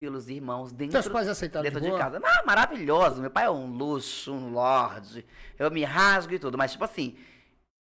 [0.00, 2.22] Pelos irmãos dentro, Seus pais aceitaram dentro de de, casa.
[2.24, 3.20] Ah, maravilhoso.
[3.20, 5.26] Meu pai é um luxo, um lorde.
[5.58, 6.56] Eu me rasgo e tudo.
[6.56, 7.18] Mas, tipo assim,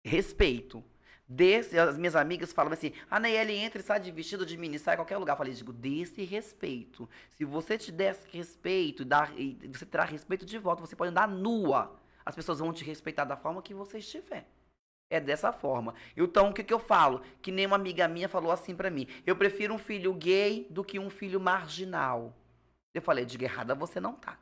[0.03, 0.83] respeito.
[1.27, 4.79] Desse, as minhas amigas falam assim, a Nayeli entra e sai de vestido de mini,
[4.79, 5.33] sai em qualquer lugar.
[5.33, 7.07] Eu falei, digo, desse respeito.
[7.35, 11.27] Se você te der respeito, dá, e você terá respeito de volta, você pode andar
[11.27, 11.95] nua.
[12.27, 14.45] As pessoas vão te respeitar da forma que você estiver.
[15.09, 15.95] É dessa forma.
[16.17, 17.21] Então, o que, que eu falo?
[17.41, 19.07] Que nem uma amiga minha falou assim pra mim.
[19.25, 22.35] Eu prefiro um filho gay do que um filho marginal.
[22.93, 24.37] Eu falei, de errada você não tá.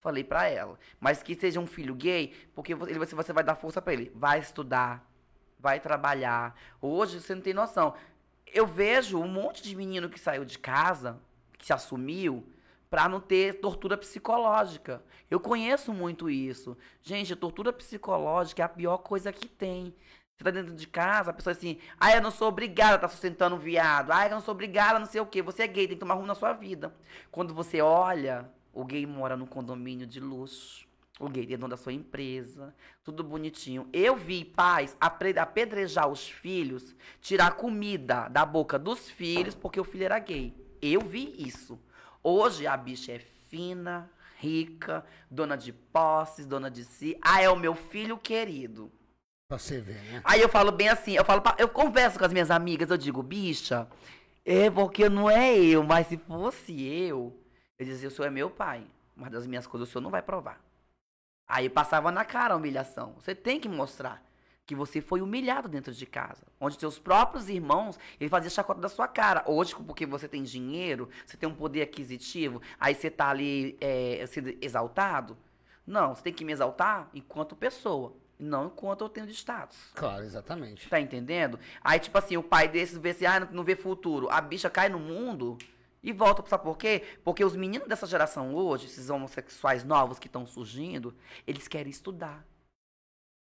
[0.00, 0.78] Falei pra ela.
[1.00, 4.12] Mas que seja um filho gay, porque você, você vai dar força pra ele.
[4.14, 5.04] Vai estudar,
[5.58, 6.54] vai trabalhar.
[6.80, 7.92] Hoje você não tem noção.
[8.46, 11.20] Eu vejo um monte de menino que saiu de casa,
[11.58, 12.46] que se assumiu,
[12.88, 15.02] pra não ter tortura psicológica.
[15.30, 16.76] Eu conheço muito isso.
[17.02, 19.94] Gente, tortura psicológica é a pior coisa que tem.
[20.36, 23.08] Você tá dentro de casa, a pessoa assim, ah, eu não sou obrigada a estar
[23.08, 24.10] sustentando um viado.
[24.10, 25.40] Ah, eu não sou obrigada, não sei o quê.
[25.40, 26.94] Você é gay, tem que tomar rumo na sua vida.
[27.30, 30.86] Quando você olha, o gay mora num condomínio de luxo.
[31.18, 32.74] O gay é dono da sua empresa.
[33.02, 33.88] Tudo bonitinho.
[33.90, 40.04] Eu vi pais apedrejar os filhos, tirar comida da boca dos filhos porque o filho
[40.04, 40.54] era gay.
[40.82, 41.80] Eu vi isso.
[42.28, 44.10] Hoje a bicha é fina,
[44.40, 47.16] rica, dona de posses, dona de si.
[47.22, 48.90] Ah, é o meu filho querido.
[49.48, 50.22] Pra você ver, né?
[50.24, 53.22] Aí eu falo bem assim, eu falo, eu converso com as minhas amigas, eu digo,
[53.22, 53.88] bicha,
[54.44, 57.40] é porque não é eu, mas se fosse eu,
[57.78, 60.20] eu dizia, o senhor é meu pai, mas das minhas coisas o senhor não vai
[60.20, 60.60] provar.
[61.46, 63.14] Aí passava na cara a humilhação.
[63.20, 64.25] Você tem que mostrar
[64.66, 66.42] que você foi humilhado dentro de casa.
[66.60, 69.44] Onde seus próprios irmãos, ele fazia chacota da sua cara.
[69.46, 74.24] Hoje, porque você tem dinheiro, você tem um poder aquisitivo, aí você tá ali é,
[74.26, 75.36] sendo exaltado.
[75.86, 79.78] Não, você tem que me exaltar enquanto pessoa, não enquanto eu tenho de status.
[79.94, 80.88] Claro, exatamente.
[80.88, 81.60] Tá entendendo?
[81.80, 84.28] Aí, tipo assim, o pai desses vê assim, ah, não- não vê futuro.
[84.30, 85.56] A bicha cai no mundo
[86.02, 86.42] e volta.
[86.48, 87.04] Sabe por quê?
[87.22, 91.14] Porque os meninos dessa geração hoje, esses homossexuais novos que estão surgindo,
[91.46, 92.44] eles querem estudar.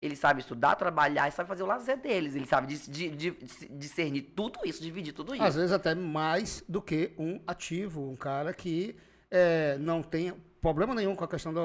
[0.02, 2.34] Eles sabem estudar, trabalhar e sabem fazer o lazer deles.
[2.36, 5.43] Eles sabem dis- di- di- dis- discernir tudo isso, dividir tudo isso.
[5.43, 8.95] Às vezes até mais do que um ativo, um cara que
[9.30, 11.62] é, não tem problema nenhum com a questão da,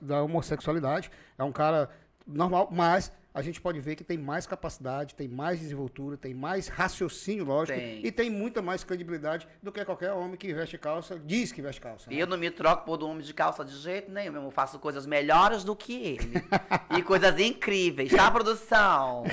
[0.00, 1.10] da homossexualidade.
[1.36, 1.90] É um cara
[2.26, 6.66] normal, mas a gente pode ver que tem mais capacidade, tem mais desenvoltura, tem mais
[6.68, 8.04] raciocínio, lógico, Tem.
[8.04, 11.80] e tem muita mais credibilidade do que qualquer homem que veste calça, diz que veste
[11.80, 12.10] calça.
[12.10, 12.16] né?
[12.16, 14.34] Eu não me troco por um homem de calça de jeito nenhum.
[14.44, 16.32] Eu faço coisas melhores do que ele.
[16.98, 19.24] e coisas incríveis, tá, produção?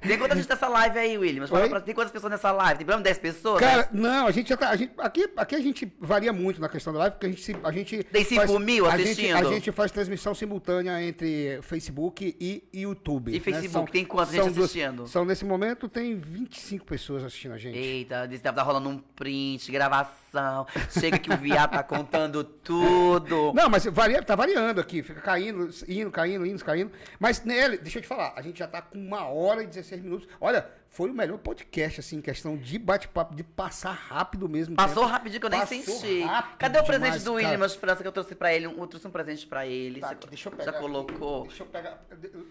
[0.00, 1.40] Tem quanta gente nessa live aí, William?
[1.42, 1.68] Mas fala Oi?
[1.68, 2.78] pra- Tem quantas pessoas nessa live?
[2.78, 3.60] Tem pelo menos 10 pessoas?
[3.60, 4.70] Cara, não, a gente já tá.
[4.70, 7.42] a gente- aqui, aqui a gente varia muito na questão da live, porque a gente.
[7.42, 9.36] se- A gente Tem cinco mil a gente, assistindo?
[9.36, 13.17] a gente faz transmissão simultânea entre Facebook e YouTube.
[13.26, 13.40] E né?
[13.40, 15.06] Facebook, tem quantas gente duas- assistindo?
[15.06, 17.76] São, nesse momento, tem 25 pessoas assistindo a gente.
[17.76, 20.66] Eita, desse tempo tá rolando um print, gravação.
[20.90, 23.52] Chega que o viado tá contando tudo.
[23.56, 26.90] Não, mas varia, tá variando aqui, fica caindo, indo, caindo, indo, caindo.
[27.18, 30.02] Mas nele, deixa eu te falar, a gente já tá com uma hora e 16
[30.02, 30.28] minutos.
[30.40, 30.68] Olha,
[30.98, 34.74] foi o melhor podcast, assim, em questão de bate-papo, de passar rápido mesmo.
[34.74, 35.12] Passou tempo.
[35.12, 36.22] rapidinho que eu nem Passou senti.
[36.22, 37.32] rápido Cadê o presente demais, do.
[37.34, 38.66] William França que eu trouxe pra ele?
[38.66, 40.00] Eu trouxe um presente pra ele.
[40.00, 40.64] Tá Você aqui, deixa eu pegar.
[40.64, 40.80] Já aqui.
[40.80, 41.46] colocou?
[41.46, 42.04] Deixa eu pegar.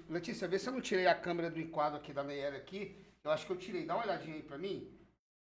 [0.10, 2.96] Letícia, vê se eu não tirei a câmera do enquadro aqui da Neyera aqui.
[3.22, 3.86] Eu acho que eu tirei.
[3.86, 4.90] Dá uma olhadinha aí pra mim.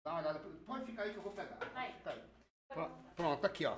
[0.05, 0.41] Dá uma olhada.
[0.65, 1.57] Pode ficar aí que eu vou pegar.
[1.57, 2.87] Tá aí.
[3.17, 3.75] Pronto, aqui, ó.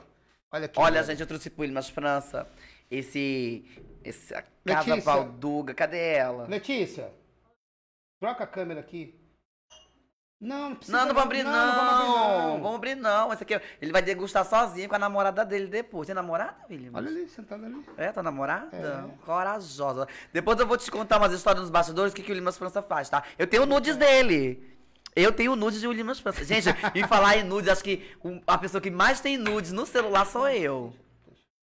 [0.53, 0.79] Olha aqui.
[0.79, 2.47] Olha, gente, eu trouxe pro William França
[2.91, 3.65] esse.
[4.05, 5.01] esse a Casa Letícia.
[5.01, 5.73] Valduga.
[5.73, 6.47] Cadê ela?
[6.47, 7.11] Letícia,
[8.21, 9.21] troca a câmera aqui.
[10.39, 10.99] Não, não precisa.
[10.99, 11.53] Não, não vamos abrir, não.
[11.53, 12.61] Não, não vamos abrir, não.
[12.61, 13.33] Vamos abrir, não.
[13.33, 16.07] Esse aqui, ele vai degustar sozinho com a namorada dele depois.
[16.07, 16.91] Tem namorada, William?
[16.93, 17.83] Olha ali, sentado ali.
[17.97, 18.77] É, tua namorada?
[18.77, 19.25] É.
[19.25, 20.07] Corajosa.
[20.33, 22.83] Depois eu vou te contar umas histórias nos bastidores, o que, que o Limas França
[22.83, 23.23] faz, tá?
[23.39, 24.77] Eu tenho nudes dele.
[25.15, 26.45] Eu tenho nudes de Limas França.
[26.45, 28.15] Gente, em falar em nudes, acho que
[28.47, 30.93] a pessoa que mais tem nudes no celular sou eu.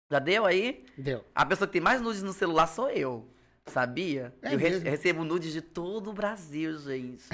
[0.09, 0.85] Já deu aí?
[0.97, 1.25] Deu.
[1.35, 3.29] A pessoa que tem mais nudes no celular sou eu.
[3.67, 4.35] Sabia?
[4.43, 4.85] É eu re- mesmo?
[4.91, 7.25] recebo nudes de todo o Brasil, gente.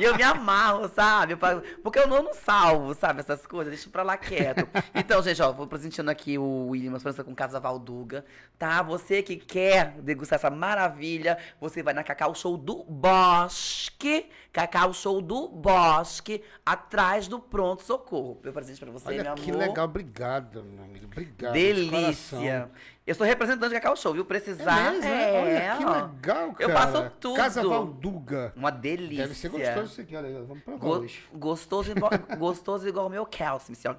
[0.00, 1.36] e eu me amarro, sabe?
[1.82, 3.20] Porque eu não, não salvo, sabe?
[3.20, 4.66] Essas coisas, deixa pra lá quieto.
[4.94, 8.24] Então, gente, ó, vou presenteando aqui o William França com Casa Valduga,
[8.58, 8.80] tá?
[8.82, 14.26] Você que quer degustar essa maravilha, você vai na Cacau Show do Bosque.
[14.52, 18.40] Cacau Show do Bosque, atrás do Pronto Socorro.
[18.42, 19.60] Meu presente pra você, Olha meu que amor.
[19.60, 19.84] legal.
[19.84, 21.04] Obrigado, meu amigo.
[21.06, 21.52] Obrigado.
[21.52, 21.60] de.
[21.74, 22.70] Delícia.
[23.06, 24.22] Eu sou representante de Cacau Show, viu?
[24.22, 24.90] É Precisar.
[24.90, 25.32] mesmo, né?
[25.40, 25.92] Olha que ó.
[26.06, 26.56] legal, cara.
[26.58, 27.36] Eu faço tudo.
[27.36, 28.52] Casa Valduga.
[28.56, 29.24] Uma delícia.
[29.28, 30.34] Deve ser gostoso isso aqui, olha aí.
[30.44, 31.24] Vamos provar Go- hoje.
[31.32, 33.94] gostoso, igual, gostoso igual o meu calcium, assim, ó.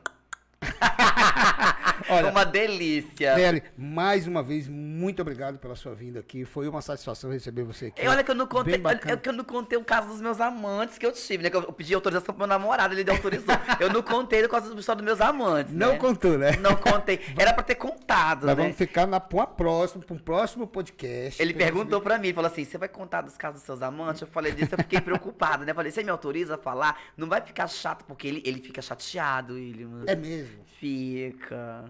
[2.09, 3.35] Olha, uma delícia.
[3.35, 6.45] Nelly, mais uma vez, muito obrigado pela sua vinda aqui.
[6.45, 8.03] Foi uma satisfação receber você aqui.
[8.03, 9.13] E olha que eu não contei, bacana.
[9.13, 11.49] olha que eu não contei o caso dos meus amantes que eu tive, né?
[11.49, 13.59] Que eu pedi autorização pro meu namorado, ele deu autorização.
[13.79, 14.47] eu não contei do
[14.79, 15.73] história dos meus amantes.
[15.73, 15.97] Não né?
[15.97, 16.51] contou, né?
[16.57, 17.19] Não contei.
[17.37, 18.63] Era pra ter contado, Nós né?
[18.63, 21.41] vamos ficar na, pra próxima, pra um próximo podcast.
[21.41, 24.21] Ele perguntou pra mim, falou assim: você vai contar dos casos dos seus amantes?
[24.21, 25.73] Eu falei disso, eu fiquei preocupada, né?
[25.73, 26.99] Falei, você me autoriza a falar?
[27.15, 30.05] Não vai ficar chato, porque ele, ele fica chateado, ele, mano.
[30.07, 30.65] É mesmo.
[30.79, 31.86] Fica.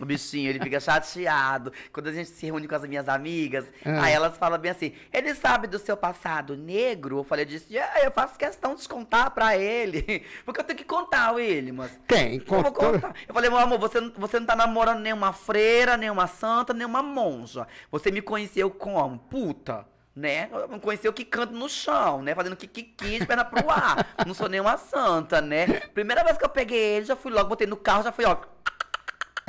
[0.00, 1.72] O bichinho, ele fica chateado.
[1.92, 4.04] Quando a gente se reúne com as minhas amigas, Ah.
[4.04, 7.18] aí elas falam bem assim: ele sabe do seu passado negro?
[7.18, 10.24] Eu falei, eu disse, "É, eu faço questão de contar pra ele.
[10.44, 11.90] Porque eu tenho que contar, ele, mas.
[12.06, 12.92] Tem, Eu vou contou.
[12.92, 13.14] contar.
[13.28, 17.02] Eu falei, meu amor, você, não- você não tá namorando nenhuma freira, nenhuma santa, nenhuma
[17.02, 17.66] monja.
[17.90, 19.18] Você me conheceu como?
[19.18, 19.86] Puta.
[20.14, 20.50] Né?
[20.82, 22.34] Conheceu que canto no chão, né?
[22.34, 24.06] Fazendo kikiki de perna pro ar.
[24.26, 25.66] Não sou nenhuma santa, né?
[25.94, 28.36] Primeira vez que eu peguei ele, já fui logo, botei no carro, já fui, ó.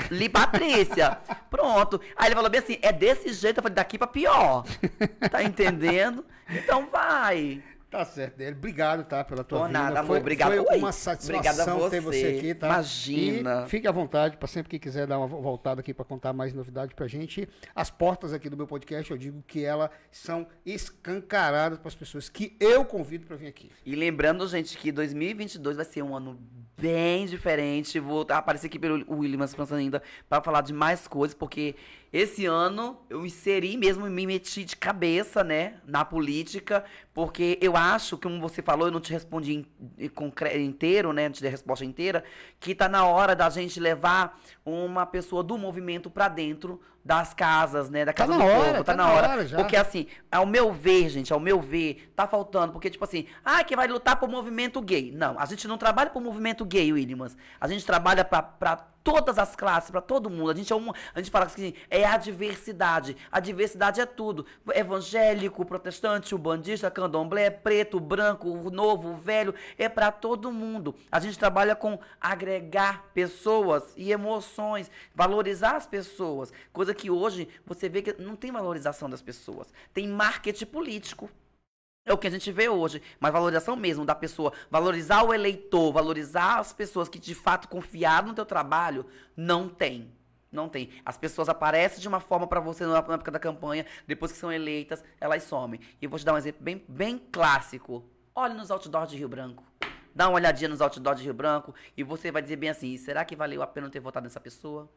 [0.10, 1.18] Li Patrícia.
[1.50, 2.02] Pronto.
[2.16, 4.64] Aí ele falou bem assim: é desse jeito, eu falei, daqui pra pior.
[5.32, 6.26] Tá entendendo?
[6.50, 7.62] Então vai.
[7.94, 8.58] Tá certo, Nelly.
[8.58, 9.80] Obrigado, tá, pela tua Por vinda.
[9.80, 10.08] nada, amor.
[10.08, 10.50] foi, Obrigado.
[10.50, 10.78] Foi Oi.
[10.80, 12.22] uma satisfação a ter você.
[12.22, 12.66] você aqui, tá?
[12.66, 13.66] Imagina.
[13.68, 16.54] E fique à vontade para sempre que quiser dar uma voltada aqui para contar mais
[16.56, 17.48] novidades pra gente.
[17.76, 22.30] As portas aqui do meu podcast, eu digo que elas são escancaradas para as pessoas
[22.30, 23.70] que eu convido para vir aqui.
[23.86, 26.40] E lembrando, gente, que 2022 vai ser um ano
[26.78, 28.00] bem diferente.
[28.00, 31.76] Vou aparecer aqui pelo Williams França ainda para falar de mais coisas, porque
[32.14, 38.18] esse ano eu inseri mesmo, me meti de cabeça, né, na política, porque eu acho,
[38.20, 39.66] como você falou, eu não te respondi
[40.60, 42.24] inteiro, né, não te dei a resposta inteira,
[42.60, 47.90] que tá na hora da gente levar uma pessoa do movimento para dentro das casas,
[47.90, 49.58] né, da Tá casa na do hora, povo, tá tá, na na hora, hora já.
[49.58, 53.62] porque assim, ao meu ver, gente, ao meu ver, tá faltando, porque tipo assim, ah,
[53.64, 55.12] que vai lutar pro movimento gay.
[55.12, 57.36] Não, a gente não trabalha pro movimento gay, Williams.
[57.60, 60.52] A gente trabalha pra todas as classes, pra todo mundo.
[60.52, 63.18] A gente é uma, a gente fala assim, é a diversidade.
[63.32, 64.46] A diversidade é tudo.
[64.74, 70.96] Evangélico, protestante, ubandista, candomblé, preto, branco, novo, velho, é pra todo mundo.
[71.12, 77.90] A gente trabalha com agregar pessoas e emoções, valorizar as pessoas, coisa que hoje você
[77.90, 79.68] vê que não tem valorização das pessoas.
[79.94, 81.30] Tem marketing político.
[82.06, 85.94] É o que a gente vê hoje, mas valorização mesmo da pessoa, valorizar o eleitor,
[85.94, 89.06] valorizar as pessoas que de fato confiaram no teu trabalho,
[89.38, 90.12] não tem.
[90.52, 90.90] Não tem.
[91.06, 94.52] As pessoas aparecem de uma forma pra você na época da campanha, depois que são
[94.52, 95.80] eleitas, elas somem.
[96.02, 98.04] E eu vou te dar um exemplo bem, bem clássico.
[98.36, 99.64] Olhe nos outdoors de Rio Branco.
[100.14, 103.24] Dá uma olhadinha nos outdoors de Rio Branco e você vai dizer bem assim: será
[103.24, 104.90] que valeu a pena ter votado nessa pessoa?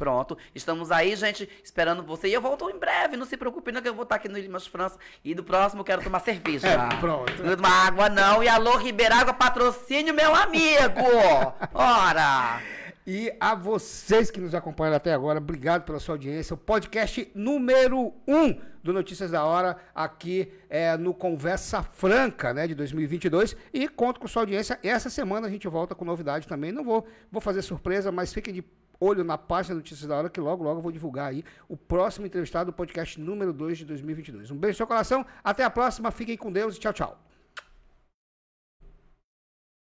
[0.00, 2.26] Pronto, estamos aí, gente, esperando você.
[2.26, 4.38] E eu volto em breve, não se preocupe, não, que eu vou estar aqui no
[4.38, 4.98] Limas França.
[5.22, 6.66] E do próximo quero tomar cerveja.
[6.66, 7.42] É, pronto.
[7.42, 8.42] Não tomar água, não.
[8.42, 11.04] E alô, Ribeiragua, patrocínio, meu amigo!
[11.74, 12.62] Ora!
[13.06, 16.54] E a vocês que nos acompanham até agora, obrigado pela sua audiência.
[16.54, 22.66] O podcast número 1 um do Notícias da Hora, aqui é, no Conversa Franca, né,
[22.66, 23.54] de 2022.
[23.74, 24.78] E conto com sua audiência.
[24.82, 26.72] Essa semana a gente volta com novidade também.
[26.72, 28.64] Não vou, vou fazer surpresa, mas fiquem de
[29.00, 32.26] olho na página Notícias da Hora, que logo, logo eu vou divulgar aí o próximo
[32.26, 34.50] entrevistado do podcast número 2 de 2022.
[34.50, 37.29] Um beijo no seu coração, até a próxima, fiquem com Deus e tchau, tchau.